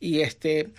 Y 0.00 0.20
este, 0.20 0.70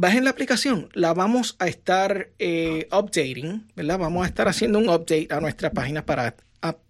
bajen 0.00 0.24
la 0.24 0.30
aplicación, 0.30 0.88
la 0.94 1.12
vamos 1.12 1.56
a 1.58 1.68
estar 1.68 2.30
eh, 2.38 2.88
updating, 2.90 3.70
¿verdad? 3.76 3.98
Vamos 3.98 4.24
a 4.24 4.28
estar 4.28 4.48
haciendo 4.48 4.78
un 4.78 4.88
update 4.88 5.28
a 5.30 5.40
nuestra 5.40 5.70
página 5.70 6.06
para 6.06 6.34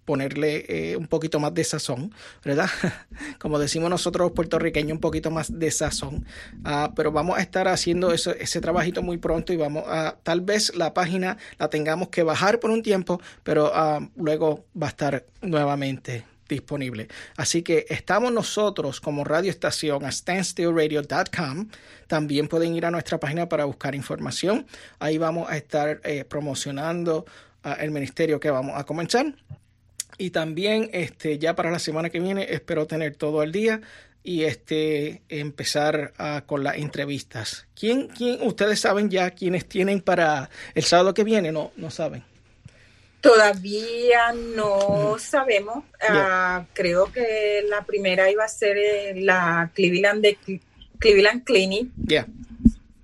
ponerle 0.05 0.65
eh, 0.69 0.97
un 0.97 1.07
poquito 1.07 1.39
más 1.39 1.55
de 1.55 1.63
sazón, 1.63 2.13
¿verdad? 2.45 2.69
Como 3.41 3.59
decimos 3.59 3.91
nosotros 3.91 4.33
puertorriqueños, 4.33 4.93
un 4.93 5.01
poquito 5.01 5.31
más 5.31 5.57
de 5.57 5.71
sazón. 5.71 6.27
Uh, 6.65 6.93
pero 6.97 7.13
vamos 7.13 7.39
a 7.39 7.43
estar 7.43 7.69
haciendo 7.69 8.13
eso, 8.13 8.33
ese 8.35 8.61
trabajito 8.61 9.03
muy 9.03 9.19
pronto 9.19 9.53
y 9.53 9.57
vamos 9.57 9.85
a, 9.87 10.17
tal 10.23 10.41
vez 10.41 10.75
la 10.77 10.95
página 10.95 11.37
la 11.59 11.69
tengamos 11.69 12.09
que 12.09 12.25
bajar 12.25 12.59
por 12.59 12.71
un 12.71 12.83
tiempo, 12.83 13.21
pero 13.45 13.73
uh, 13.73 14.09
luego 14.17 14.65
va 14.81 14.89
a 14.89 14.91
estar 14.91 15.25
nuevamente 15.43 16.25
disponible. 16.55 17.09
Así 17.37 17.63
que 17.63 17.87
estamos 17.89 18.33
nosotros 18.33 19.01
como 19.01 19.25
radioestación 19.25 20.05
a 20.05 20.13
standstillradio.com. 20.13 21.69
También 22.07 22.49
pueden 22.49 22.75
ir 22.75 22.87
a 22.87 22.91
nuestra 22.91 23.19
página 23.19 23.49
para 23.49 23.65
buscar 23.65 23.95
información. 23.95 24.67
Ahí 24.99 25.19
vamos 25.19 25.51
a 25.51 25.57
estar 25.57 26.01
eh, 26.05 26.25
promocionando 26.25 27.25
uh, 27.65 27.69
el 27.81 27.91
ministerio 27.91 28.41
que 28.41 28.51
vamos 28.51 28.79
a 28.79 28.85
comenzar. 28.85 29.35
Y 30.19 30.31
también 30.31 30.91
este, 30.93 31.39
ya 31.39 31.55
para 31.55 31.71
la 31.71 31.79
semana 31.79 32.11
que 32.11 32.21
viene 32.21 32.47
espero 32.51 32.87
tener 32.87 33.17
todo 33.17 33.43
el 33.43 33.53
día 33.53 33.81
y 34.23 34.45
este 34.45 35.23
empezar 35.29 36.13
uh, 36.19 36.47
con 36.47 36.63
las 36.63 36.77
entrevistas. 36.77 37.67
¿Quién, 37.75 38.09
¿Quién, 38.09 38.43
ustedes 38.43 38.81
saben 38.81 39.09
ya 39.09 39.31
quiénes 39.31 39.67
tienen 39.67 40.01
para 40.01 40.51
el 40.75 40.85
sábado 40.85 41.15
que 41.15 41.25
viene? 41.25 41.53
No, 41.53 41.73
no 41.77 41.91
saben. 41.91 42.30
Todavía 43.21 44.33
no 44.33 45.17
sabemos. 45.19 45.85
Uh, 46.09 46.65
creo 46.73 47.13
que 47.13 47.65
la 47.69 47.85
primera 47.85 48.31
iba 48.31 48.45
a 48.45 48.49
ser 48.49 48.77
la 49.17 49.71
Cleveland 49.75 50.23
de 50.23 50.39
Cleveland 50.99 51.45
Clinic. 51.45 51.91
Yeah. 52.07 52.27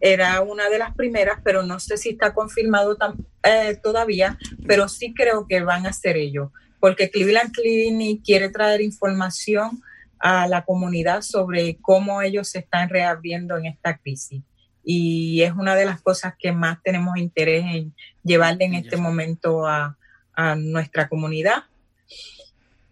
Era 0.00 0.40
una 0.40 0.70
de 0.70 0.78
las 0.78 0.94
primeras, 0.94 1.40
pero 1.44 1.62
no 1.62 1.80
sé 1.80 1.98
si 1.98 2.10
está 2.10 2.32
confirmado 2.32 2.96
eh, 3.42 3.78
todavía, 3.82 4.38
pero 4.66 4.88
sí 4.88 5.12
creo 5.14 5.46
que 5.46 5.60
van 5.62 5.86
a 5.86 5.92
ser 5.92 6.16
ellos, 6.16 6.50
porque 6.80 7.10
Cleveland 7.10 7.52
Clinic 7.52 8.22
quiere 8.24 8.50
traer 8.50 8.82
información 8.82 9.82
a 10.18 10.46
la 10.48 10.64
comunidad 10.64 11.22
sobre 11.22 11.78
cómo 11.80 12.22
ellos 12.22 12.48
se 12.48 12.60
están 12.60 12.88
reabriendo 12.88 13.56
en 13.56 13.66
esta 13.66 13.96
crisis. 13.98 14.42
Y 14.84 15.42
es 15.42 15.52
una 15.52 15.74
de 15.74 15.84
las 15.84 16.00
cosas 16.00 16.34
que 16.38 16.52
más 16.52 16.82
tenemos 16.82 17.16
interés 17.18 17.64
en 17.64 17.94
llevarle 18.22 18.66
en 18.66 18.74
este 18.74 18.96
momento 18.96 19.66
a, 19.66 19.96
a 20.36 20.54
nuestra 20.54 21.08
comunidad 21.08 21.64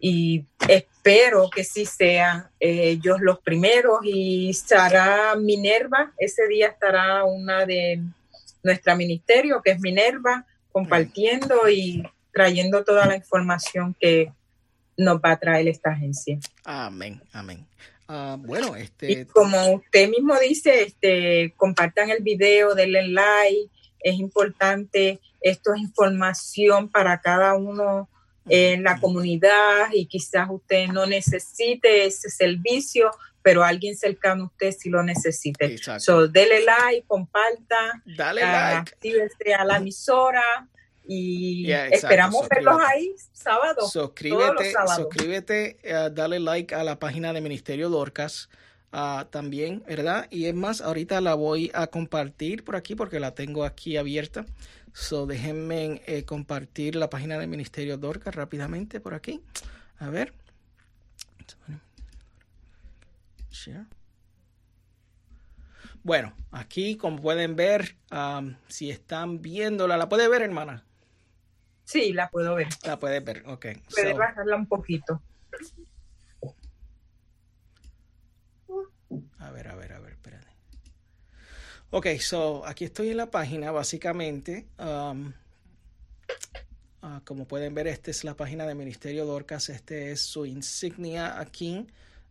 y 0.07 0.45
espero 0.69 1.49
que 1.49 1.65
sí 1.65 1.87
sean 1.87 2.49
eh, 2.61 2.91
ellos 2.91 3.21
los 3.23 3.39
primeros 3.39 4.01
y 4.03 4.51
estará 4.51 5.35
Minerva, 5.35 6.13
ese 6.19 6.47
día 6.47 6.69
estará 6.69 7.25
una 7.25 7.65
de 7.65 8.03
nuestra 8.63 8.95
ministerio 8.95 9.63
que 9.63 9.71
es 9.71 9.81
Minerva 9.81 10.45
compartiendo 10.73 11.71
y 11.71 12.03
trayendo 12.35 12.85
toda 12.85 13.07
la 13.07 13.17
información 13.17 13.97
que 13.99 14.31
nos 14.99 15.17
va 15.17 15.31
a 15.31 15.39
traer 15.39 15.69
esta 15.69 15.93
agencia. 15.93 16.39
Amén, 16.65 17.23
amén. 17.33 17.67
Uh, 18.07 18.37
bueno, 18.37 18.77
este... 18.77 19.11
Y 19.11 19.25
como 19.25 19.77
usted 19.77 20.11
mismo 20.11 20.39
dice, 20.39 20.83
este, 20.83 21.55
compartan 21.57 22.11
el 22.11 22.23
video, 22.23 22.75
denle 22.75 23.09
like, 23.09 23.71
es 24.01 24.17
importante 24.17 25.19
esto 25.45 25.75
es 25.75 25.83
información 25.83 26.89
para 26.89 27.21
cada 27.21 27.55
uno 27.55 28.09
en 28.49 28.83
la 28.83 28.99
comunidad 28.99 29.89
y 29.93 30.07
quizás 30.07 30.49
usted 30.51 30.89
no 30.89 31.05
necesite 31.07 32.07
ese 32.07 32.31
servicio, 32.31 33.11
pero 33.43 33.63
alguien 33.63 33.95
cercano 33.95 34.45
a 34.45 34.47
usted 34.47 34.73
sí 34.73 34.89
lo 34.89 35.03
necesite. 35.03 35.67
Exacto. 35.67 36.01
So, 36.01 36.29
dele 36.29 36.65
like, 36.65 37.07
comparta, 37.07 38.03
Dale 38.07 38.43
uh, 38.43 38.47
like. 38.47 38.93
actívese 38.93 39.55
a 39.55 39.65
la 39.65 39.77
emisora 39.77 40.43
y 41.07 41.67
yeah, 41.67 41.89
esperamos 41.89 42.49
verlos 42.49 42.81
ahí 42.87 43.15
sábado. 43.33 43.87
Suscríbete, 43.87 44.73
suscríbete 44.97 45.77
uh, 45.85 46.11
dale 46.11 46.41
like 46.41 46.75
a 46.75 46.83
la 46.85 46.99
página 46.99 47.35
de 47.35 47.43
Ministerio 47.43 47.91
Dorcas. 47.91 48.49
Uh, 48.97 49.25
también, 49.25 49.83
¿verdad? 49.89 50.29
Y 50.31 50.47
es 50.47 50.55
más, 50.55 50.81
ahorita 50.81 51.21
la 51.21 51.35
voy 51.35 51.69
a 51.75 51.89
compartir 51.89 52.63
por 52.63 52.77
aquí 52.77 52.95
porque 52.95 53.19
la 53.19 53.35
tengo 53.35 53.65
aquí 53.65 53.97
abierta. 53.97 54.47
So, 54.95 55.27
déjenme 55.27 56.03
eh, 56.07 56.25
compartir 56.25 56.95
la 56.95 57.11
página 57.11 57.37
del 57.37 57.49
Ministerio 57.49 57.99
Dorcas 57.99 58.33
rápidamente 58.33 59.01
por 59.01 59.13
aquí. 59.13 59.43
A 59.99 60.09
ver. 60.09 60.33
Share. 63.51 63.87
Bueno, 66.05 66.33
aquí 66.53 66.97
como 66.97 67.21
pueden 67.21 67.57
ver, 67.57 67.97
um, 68.13 68.55
si 68.69 68.91
están 68.91 69.43
viéndola, 69.43 69.97
¿la 69.97 70.09
puede 70.09 70.29
ver, 70.29 70.43
hermana? 70.43 70.85
Sí, 71.83 72.13
la 72.13 72.31
puedo 72.31 72.55
ver. 72.55 72.69
La 72.85 72.99
puede 72.99 73.19
ver, 73.19 73.43
ok. 73.47 73.67
Puede 73.93 74.13
so, 74.13 74.19
bajarla 74.19 74.57
un 74.57 74.67
poquito. 74.67 75.21
A 79.39 79.51
ver, 79.51 79.69
a 79.69 79.75
ver, 79.75 79.93
a 79.93 79.99
ver. 79.99 80.14
Ok, 81.97 82.09
so 82.19 82.67
aquí 82.67 82.85
estoy 82.85 83.11
en 83.11 83.19
la 83.19 83.31
página, 83.31 83.71
básicamente. 83.71 84.67
Um, 84.81 85.33
uh, 87.05 87.21
como 87.25 87.47
pueden 87.47 87.73
ver, 87.73 87.87
esta 87.87 88.11
es 88.11 88.25
la 88.25 88.35
página 88.35 88.67
del 88.67 88.75
Ministerio 88.75 89.25
Dorcas. 89.25 89.69
Este 89.69 90.11
es 90.11 90.21
su 90.21 90.45
insignia 90.45 91.39
aquí. 91.39 91.87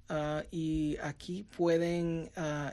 Uh, 0.10 0.42
y 0.52 0.98
aquí 1.02 1.44
pueden 1.56 2.30
uh, 2.36 2.72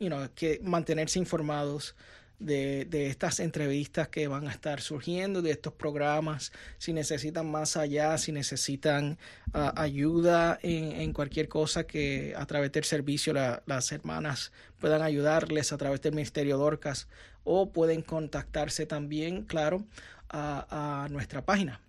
you 0.00 0.08
know, 0.08 0.26
mantenerse 0.62 1.18
informados 1.18 1.94
de, 2.38 2.84
de, 2.84 3.08
estas 3.08 3.40
entrevistas 3.40 4.08
que 4.08 4.28
van 4.28 4.46
a 4.46 4.50
estar 4.50 4.80
surgiendo, 4.80 5.42
de 5.42 5.50
estos 5.50 5.72
programas, 5.72 6.52
si 6.78 6.92
necesitan 6.92 7.50
más 7.50 7.76
allá, 7.76 8.16
si 8.18 8.32
necesitan 8.32 9.18
uh, 9.54 9.72
ayuda 9.74 10.58
en, 10.62 10.92
en, 11.00 11.12
cualquier 11.12 11.48
cosa 11.48 11.84
que 11.84 12.34
a 12.36 12.46
través 12.46 12.72
del 12.72 12.84
servicio 12.84 13.32
la, 13.32 13.62
las 13.66 13.90
hermanas 13.92 14.52
puedan 14.78 15.02
ayudarles 15.02 15.72
a 15.72 15.78
través 15.78 16.00
del 16.00 16.14
Ministerio 16.14 16.58
Dorcas 16.58 17.08
o 17.44 17.72
pueden 17.72 18.02
contactarse 18.02 18.86
también, 18.86 19.44
claro, 19.44 19.84
a, 20.28 21.04
a 21.04 21.08
nuestra 21.08 21.44
página 21.44 21.80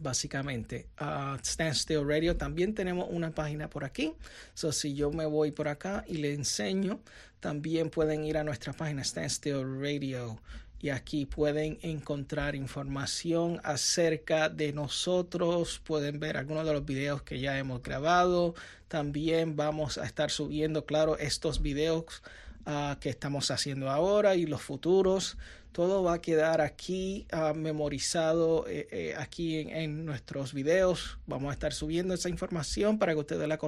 básicamente. 0.00 0.88
Uh, 1.00 1.36
Standstill 1.44 2.06
Radio 2.06 2.36
también 2.36 2.74
tenemos 2.74 3.08
una 3.10 3.30
página 3.30 3.68
por 3.68 3.84
aquí. 3.84 4.14
So, 4.54 4.72
si 4.72 4.94
yo 4.94 5.10
me 5.10 5.26
voy 5.26 5.50
por 5.52 5.68
acá 5.68 6.04
y 6.06 6.18
le 6.18 6.34
enseño, 6.34 7.00
también 7.40 7.90
pueden 7.90 8.24
ir 8.24 8.38
a 8.38 8.44
nuestra 8.44 8.72
página 8.72 9.04
Standstill 9.04 9.80
Radio 9.80 10.40
y 10.80 10.90
aquí 10.90 11.26
pueden 11.26 11.78
encontrar 11.82 12.54
información 12.54 13.60
acerca 13.64 14.48
de 14.48 14.72
nosotros. 14.72 15.80
Pueden 15.84 16.20
ver 16.20 16.36
algunos 16.36 16.64
de 16.64 16.72
los 16.72 16.84
videos 16.84 17.22
que 17.22 17.40
ya 17.40 17.58
hemos 17.58 17.82
grabado. 17.82 18.54
También 18.86 19.56
vamos 19.56 19.98
a 19.98 20.04
estar 20.04 20.30
subiendo, 20.30 20.86
claro, 20.86 21.18
estos 21.18 21.62
videos 21.62 22.22
uh, 22.66 22.98
que 23.00 23.08
estamos 23.08 23.50
haciendo 23.50 23.90
ahora 23.90 24.36
y 24.36 24.46
los 24.46 24.62
futuros 24.62 25.36
todo 25.72 26.02
va 26.02 26.14
a 26.14 26.20
quedar 26.20 26.60
aquí 26.60 27.26
uh, 27.32 27.54
memorizado 27.54 28.66
eh, 28.68 28.88
eh, 28.90 29.14
aquí 29.16 29.58
en, 29.58 30.04
nuestros 30.04 30.52
videos. 30.52 31.18
Vamos 31.26 31.50
a 31.50 31.52
estar 31.52 31.72
subiendo 31.72 32.14
esa 32.14 32.28
información 32.28 32.98
para 32.98 33.12
que 33.12 33.20
ustedes 33.20 33.46
la, 33.48 33.58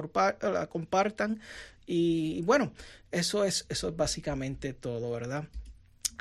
la 0.41 0.67
compartan. 0.67 1.39
Y 1.85 2.41
bueno, 2.43 2.73
eso 3.11 3.43
es, 3.45 3.65
eso 3.69 3.89
es 3.89 3.95
básicamente 3.95 4.73
todo, 4.73 5.11
¿verdad? 5.11 5.45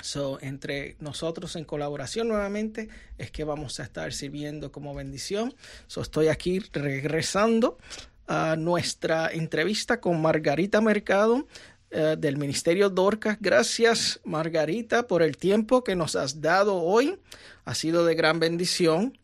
So, 0.03 0.39
entre 0.41 0.97
nosotros 0.99 1.57
en 1.57 1.65
colaboración 1.65 2.29
nuevamente 2.29 2.89
es 3.19 3.31
que 3.31 3.45
vamos 3.45 3.81
a 3.81 3.83
estar 3.83 4.13
sirviendo 4.13 4.73
como 4.73 4.95
bendición. 4.95 5.55
So, 5.87 6.01
estoy 6.01 6.29
aquí 6.29 6.61
regresando 6.73 7.79
a 8.27 8.57
nuestra 8.57 9.29
entrevista 9.29 10.01
con 10.01 10.23
Margarita 10.23 10.81
Mercado 10.81 11.47
eh, 11.91 12.17
del 12.19 12.37
Ministerio 12.37 12.89
Dorcas. 12.89 13.37
Gracias, 13.41 14.21
Margarita, 14.25 15.07
por 15.07 15.23
el 15.23 15.37
tiempo 15.37 15.83
que 15.83 15.97
nos 15.97 16.17
has 16.17 16.41
dado 16.41 16.77
hoy. 16.77 17.19
Ha 17.65 17.75
sido 17.75 18.05
de 18.05 18.15
gran 18.15 18.39
bendición. 18.39 19.19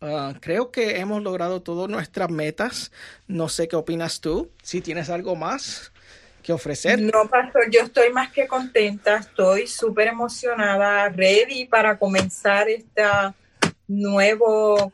Ah, 0.00 0.34
creo 0.40 0.70
que 0.70 0.98
hemos 0.98 1.22
logrado 1.22 1.62
todas 1.62 1.88
nuestras 1.88 2.30
metas. 2.30 2.92
No 3.26 3.48
sé 3.48 3.68
qué 3.68 3.76
opinas 3.76 4.20
tú. 4.20 4.50
Si 4.62 4.80
tienes 4.80 5.10
algo 5.10 5.36
más 5.36 5.92
que 6.42 6.52
ofrecer. 6.52 7.00
No, 7.00 7.28
pastor, 7.28 7.70
yo 7.70 7.82
estoy 7.82 8.12
más 8.12 8.32
que 8.32 8.46
contenta. 8.46 9.16
Estoy 9.16 9.66
súper 9.66 10.08
emocionada, 10.08 11.08
ready 11.08 11.66
para 11.66 11.98
comenzar 11.98 12.68
este 12.68 13.02
nuevo, 13.86 14.92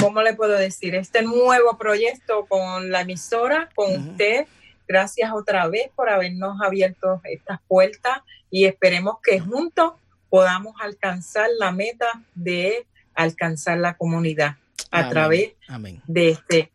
¿cómo 0.00 0.22
le 0.22 0.34
puedo 0.34 0.54
decir? 0.54 0.94
Este 0.94 1.22
nuevo 1.22 1.78
proyecto 1.78 2.46
con 2.46 2.90
la 2.90 3.02
emisora, 3.02 3.68
con 3.74 4.10
usted. 4.10 4.46
Gracias 4.88 5.32
otra 5.32 5.68
vez 5.68 5.90
por 5.94 6.08
habernos 6.08 6.60
abierto 6.62 7.20
estas 7.24 7.60
puertas 7.68 8.18
y 8.50 8.64
esperemos 8.64 9.16
que 9.22 9.40
juntos 9.40 9.94
podamos 10.28 10.74
alcanzar 10.80 11.48
la 11.58 11.72
meta 11.72 12.22
de 12.34 12.86
alcanzar 13.14 13.78
la 13.78 13.96
comunidad 13.96 14.56
a 14.90 15.08
través 15.08 15.52
de 16.06 16.30
este 16.30 16.70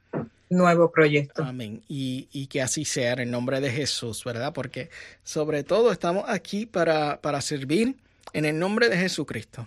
nuevo 0.50 0.92
proyecto. 0.92 1.44
Amén. 1.44 1.82
Y, 1.88 2.28
y, 2.32 2.48
que 2.48 2.62
así 2.62 2.86
sea 2.86 3.14
en 3.14 3.20
el 3.20 3.32
nombre 3.32 3.62
de 3.62 3.72
Jesús, 3.72 4.24
¿verdad? 4.24 4.54
Porque 4.54 4.90
sobre 5.24 5.64
todo 5.64 5.92
estamos 5.92 6.26
aquí 6.28 6.66
para, 6.66 7.22
para 7.22 7.42
servir 7.42 7.96
en 8.34 8.46
el 8.46 8.60
nombre 8.60 8.90
de 8.90 8.98
Jesucristo, 8.98 9.66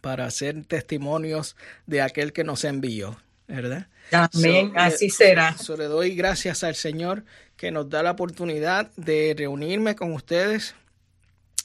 para 0.00 0.24
hacer 0.26 0.64
testimonios 0.64 1.56
de 1.86 2.02
aquel 2.02 2.32
que 2.32 2.44
nos 2.44 2.64
envió, 2.64 3.16
¿verdad? 3.48 3.88
Amén, 4.12 4.72
así 4.76 5.10
será. 5.10 5.56
So, 5.56 5.76
le 5.76 5.84
doy 5.84 6.14
gracias 6.14 6.62
al 6.62 6.74
Señor 6.74 7.24
que 7.56 7.70
nos 7.70 7.88
da 7.88 8.02
la 8.02 8.12
oportunidad 8.12 8.90
de 8.96 9.34
reunirme 9.36 9.96
con 9.96 10.12
ustedes, 10.12 10.74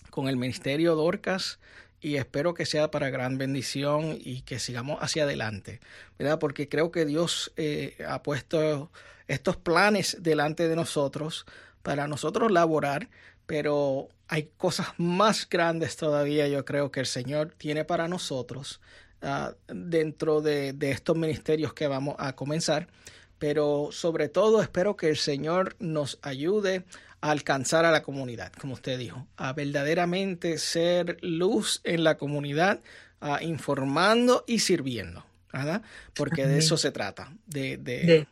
con 0.10 0.28
el 0.28 0.38
Ministerio 0.38 0.96
Dorcas, 0.96 1.60
y 2.02 2.16
espero 2.16 2.54
que 2.54 2.66
sea 2.66 2.90
para 2.90 3.10
gran 3.10 3.38
bendición 3.38 4.18
y 4.20 4.42
que 4.42 4.60
sigamos 4.60 4.98
hacia 5.02 5.24
adelante, 5.24 5.80
¿verdad? 6.18 6.40
Porque 6.40 6.68
creo 6.68 6.92
que 6.92 7.06
Dios 7.06 7.54
eh, 7.56 7.96
ha 8.08 8.24
puesto 8.24 8.92
estos 9.28 9.56
planes 9.56 10.18
delante 10.20 10.68
de 10.68 10.76
nosotros 10.76 11.46
para 11.82 12.08
nosotros 12.08 12.52
laborar, 12.52 13.10
pero 13.46 14.10
hay 14.28 14.50
cosas 14.58 14.88
más 14.98 15.48
grandes 15.48 15.96
todavía, 15.96 16.48
yo 16.48 16.66
creo 16.66 16.92
que 16.92 17.02
el 17.02 17.06
Señor 17.06 17.54
tiene 17.58 17.86
para 17.86 18.08
nosotros 18.08 18.82
uh, 19.24 19.56
dentro 19.74 20.42
de, 20.42 20.74
de 20.74 20.92
estos 20.92 21.18
ministerios 21.18 21.74
que 21.74 21.88
vamos 21.88 22.16
a 22.20 22.34
comenzar. 22.34 22.88
Pero 23.40 23.90
sobre 23.92 24.30
todo 24.30 24.62
espero 24.62 24.96
que 24.96 25.10
el 25.10 25.18
Señor 25.18 25.76
nos 25.80 26.20
ayude 26.22 26.86
a 27.20 27.32
alcanzar 27.32 27.86
a 27.86 27.92
la 27.92 28.04
comunidad, 28.04 28.52
como 28.54 28.74
usted 28.74 29.00
dijo, 29.00 29.28
a 29.38 29.54
verdaderamente 29.54 30.58
ser 30.58 31.18
luz 31.22 31.82
en 31.86 32.04
la 32.04 32.18
comunidad, 32.18 32.82
a 33.22 33.42
informando 33.44 34.44
y 34.46 34.60
sirviendo, 34.60 35.26
¿verdad? 35.54 35.84
Porque 36.16 36.48
de 36.48 36.58
eso 36.58 36.76
se 36.78 36.92
trata, 36.92 37.32
de, 37.46 37.78
de, 37.78 38.28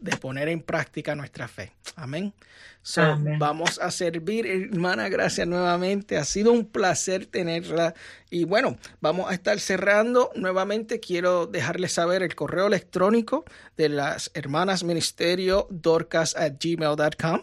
de 0.00 0.16
poner 0.16 0.48
en 0.48 0.60
práctica 0.60 1.14
nuestra 1.14 1.46
fe. 1.46 1.72
Amén. 1.94 2.34
So, 2.82 3.18
Vamos 3.38 3.78
a 3.78 3.90
servir, 3.90 4.46
hermana, 4.46 5.08
gracias 5.08 5.46
nuevamente. 5.46 6.16
Ha 6.16 6.24
sido 6.24 6.50
un 6.50 6.64
placer 6.64 7.26
tenerla. 7.26 7.94
Y 8.30 8.44
bueno, 8.44 8.78
vamos 9.00 9.30
a 9.30 9.34
estar 9.34 9.60
cerrando. 9.60 10.30
Nuevamente 10.34 10.98
quiero 10.98 11.46
dejarles 11.46 11.92
saber 11.92 12.22
el 12.22 12.34
correo 12.34 12.66
electrónico 12.66 13.44
de 13.76 13.90
las 13.90 14.30
hermanas 14.34 14.82
ministerio 14.82 15.66
dorcas 15.70 16.34
at 16.36 16.54
gmail.com. 16.58 17.42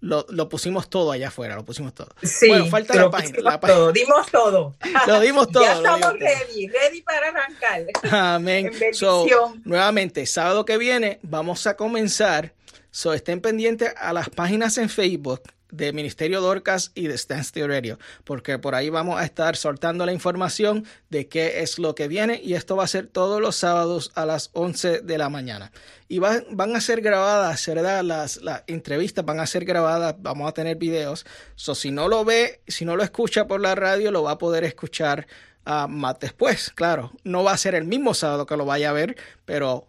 lo, 0.00 0.26
lo, 0.28 0.48
pusimos 0.48 0.88
todo 0.88 1.10
allá 1.12 1.28
afuera, 1.28 1.56
lo 1.56 1.64
pusimos 1.64 1.92
todo. 1.92 2.08
Sí, 2.22 2.48
bueno, 2.48 2.66
falta 2.66 2.94
la 2.94 3.10
página, 3.10 3.38
la 3.40 3.60
página. 3.60 3.78
Todo, 3.78 3.92
dimos 3.92 4.30
todo. 4.30 4.76
lo 5.06 5.20
dimos 5.20 5.48
todo. 5.52 5.64
ya 5.64 5.74
estamos 5.74 6.12
ready, 6.18 6.68
ready 6.68 7.02
para 7.02 7.28
arrancar. 7.28 7.84
Amén. 8.34 8.70
So, 8.92 9.26
nuevamente, 9.64 10.24
sábado 10.26 10.64
que 10.64 10.78
viene 10.78 11.18
vamos 11.22 11.66
a 11.66 11.76
comenzar. 11.76 12.52
So, 12.90 13.12
estén 13.12 13.40
pendientes 13.40 13.92
a 13.96 14.12
las 14.12 14.30
páginas 14.30 14.78
en 14.78 14.88
Facebook 14.88 15.42
de 15.70 15.92
Ministerio 15.92 16.40
Dorcas 16.40 16.92
y 16.94 17.08
de 17.08 17.18
Standstill 17.18 17.68
Radio, 17.68 17.98
porque 18.24 18.58
por 18.58 18.74
ahí 18.74 18.88
vamos 18.90 19.20
a 19.20 19.24
estar 19.24 19.56
soltando 19.56 20.06
la 20.06 20.12
información 20.12 20.86
de 21.10 21.28
qué 21.28 21.60
es 21.62 21.78
lo 21.78 21.94
que 21.94 22.08
viene 22.08 22.40
y 22.42 22.54
esto 22.54 22.76
va 22.76 22.84
a 22.84 22.88
ser 22.88 23.06
todos 23.06 23.40
los 23.40 23.56
sábados 23.56 24.10
a 24.14 24.24
las 24.24 24.50
11 24.52 25.00
de 25.00 25.18
la 25.18 25.28
mañana. 25.28 25.72
Y 26.08 26.20
van, 26.20 26.44
van 26.50 26.74
a 26.74 26.80
ser 26.80 27.02
grabadas, 27.02 27.66
¿verdad? 27.66 28.02
Las, 28.02 28.38
las 28.42 28.64
entrevistas 28.66 29.24
van 29.24 29.40
a 29.40 29.46
ser 29.46 29.64
grabadas, 29.64 30.14
vamos 30.18 30.48
a 30.48 30.52
tener 30.52 30.76
videos. 30.76 31.26
So, 31.54 31.74
si 31.74 31.90
no 31.90 32.08
lo 32.08 32.24
ve, 32.24 32.62
si 32.66 32.84
no 32.84 32.96
lo 32.96 33.02
escucha 33.02 33.46
por 33.46 33.60
la 33.60 33.74
radio, 33.74 34.10
lo 34.10 34.22
va 34.22 34.32
a 34.32 34.38
poder 34.38 34.64
escuchar 34.64 35.26
uh, 35.66 35.86
más 35.88 36.18
después. 36.18 36.70
Claro, 36.74 37.12
no 37.24 37.44
va 37.44 37.52
a 37.52 37.58
ser 37.58 37.74
el 37.74 37.84
mismo 37.84 38.14
sábado 38.14 38.46
que 38.46 38.56
lo 38.56 38.64
vaya 38.64 38.90
a 38.90 38.94
ver, 38.94 39.16
pero, 39.44 39.88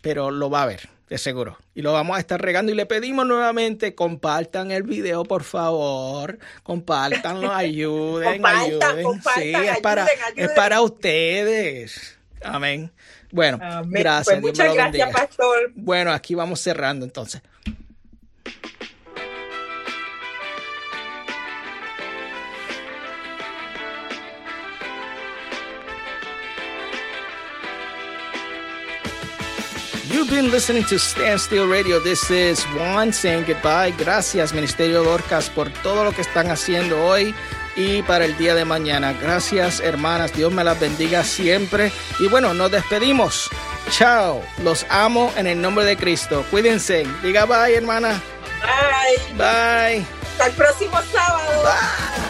pero 0.00 0.30
lo 0.30 0.50
va 0.50 0.62
a 0.62 0.66
ver 0.66 0.88
de 1.10 1.18
seguro. 1.18 1.58
Y 1.74 1.82
lo 1.82 1.92
vamos 1.92 2.16
a 2.16 2.20
estar 2.20 2.40
regando 2.40 2.70
y 2.70 2.76
le 2.76 2.86
pedimos 2.86 3.26
nuevamente, 3.26 3.94
compartan 3.96 4.70
el 4.70 4.84
video, 4.84 5.24
por 5.24 5.42
favor. 5.42 6.38
Compartanlo, 6.62 7.52
ayuden, 7.54 8.46
ayuden. 8.46 9.20
sí, 9.34 9.52
es, 9.52 9.80
para, 9.80 10.06
es 10.36 10.50
para 10.50 10.80
ustedes. 10.80 12.16
Amén. 12.42 12.92
Bueno, 13.32 13.58
gracias. 13.86 14.40
Pues 14.40 14.40
muchas 14.40 14.74
gracias, 14.74 15.10
pastor. 15.12 15.72
Bueno, 15.74 16.12
aquí 16.12 16.34
vamos 16.34 16.60
cerrando 16.60 17.04
entonces. 17.04 17.42
Been 30.42 30.50
listening 30.50 30.84
to 30.84 30.98
Standstill 30.98 31.68
Radio. 31.68 32.00
This 32.00 32.30
is 32.30 32.64
Juan 32.72 33.12
saying 33.12 33.44
goodbye. 33.44 33.92
Gracias, 33.98 34.54
Ministerio 34.54 35.02
Dorcas, 35.04 35.50
por 35.50 35.68
todo 35.82 36.02
lo 36.02 36.12
que 36.12 36.22
están 36.22 36.50
haciendo 36.50 37.04
hoy 37.04 37.34
y 37.76 38.00
para 38.02 38.24
el 38.24 38.34
día 38.38 38.54
de 38.54 38.64
mañana. 38.64 39.12
Gracias, 39.20 39.80
hermanas. 39.80 40.32
Dios 40.32 40.50
me 40.50 40.64
las 40.64 40.80
bendiga 40.80 41.24
siempre. 41.24 41.92
Y 42.20 42.28
bueno, 42.28 42.54
nos 42.54 42.70
despedimos. 42.70 43.50
Chao. 43.90 44.42
Los 44.62 44.86
amo 44.88 45.30
en 45.36 45.46
el 45.46 45.60
nombre 45.60 45.84
de 45.84 45.98
Cristo. 45.98 46.42
Cuídense. 46.50 47.06
Diga 47.22 47.44
bye, 47.44 47.74
hermana. 47.74 48.18
Bye. 48.62 49.36
Bye. 49.36 50.06
Hasta 50.32 50.46
el 50.46 50.52
próximo 50.52 50.98
sábado. 51.12 52.29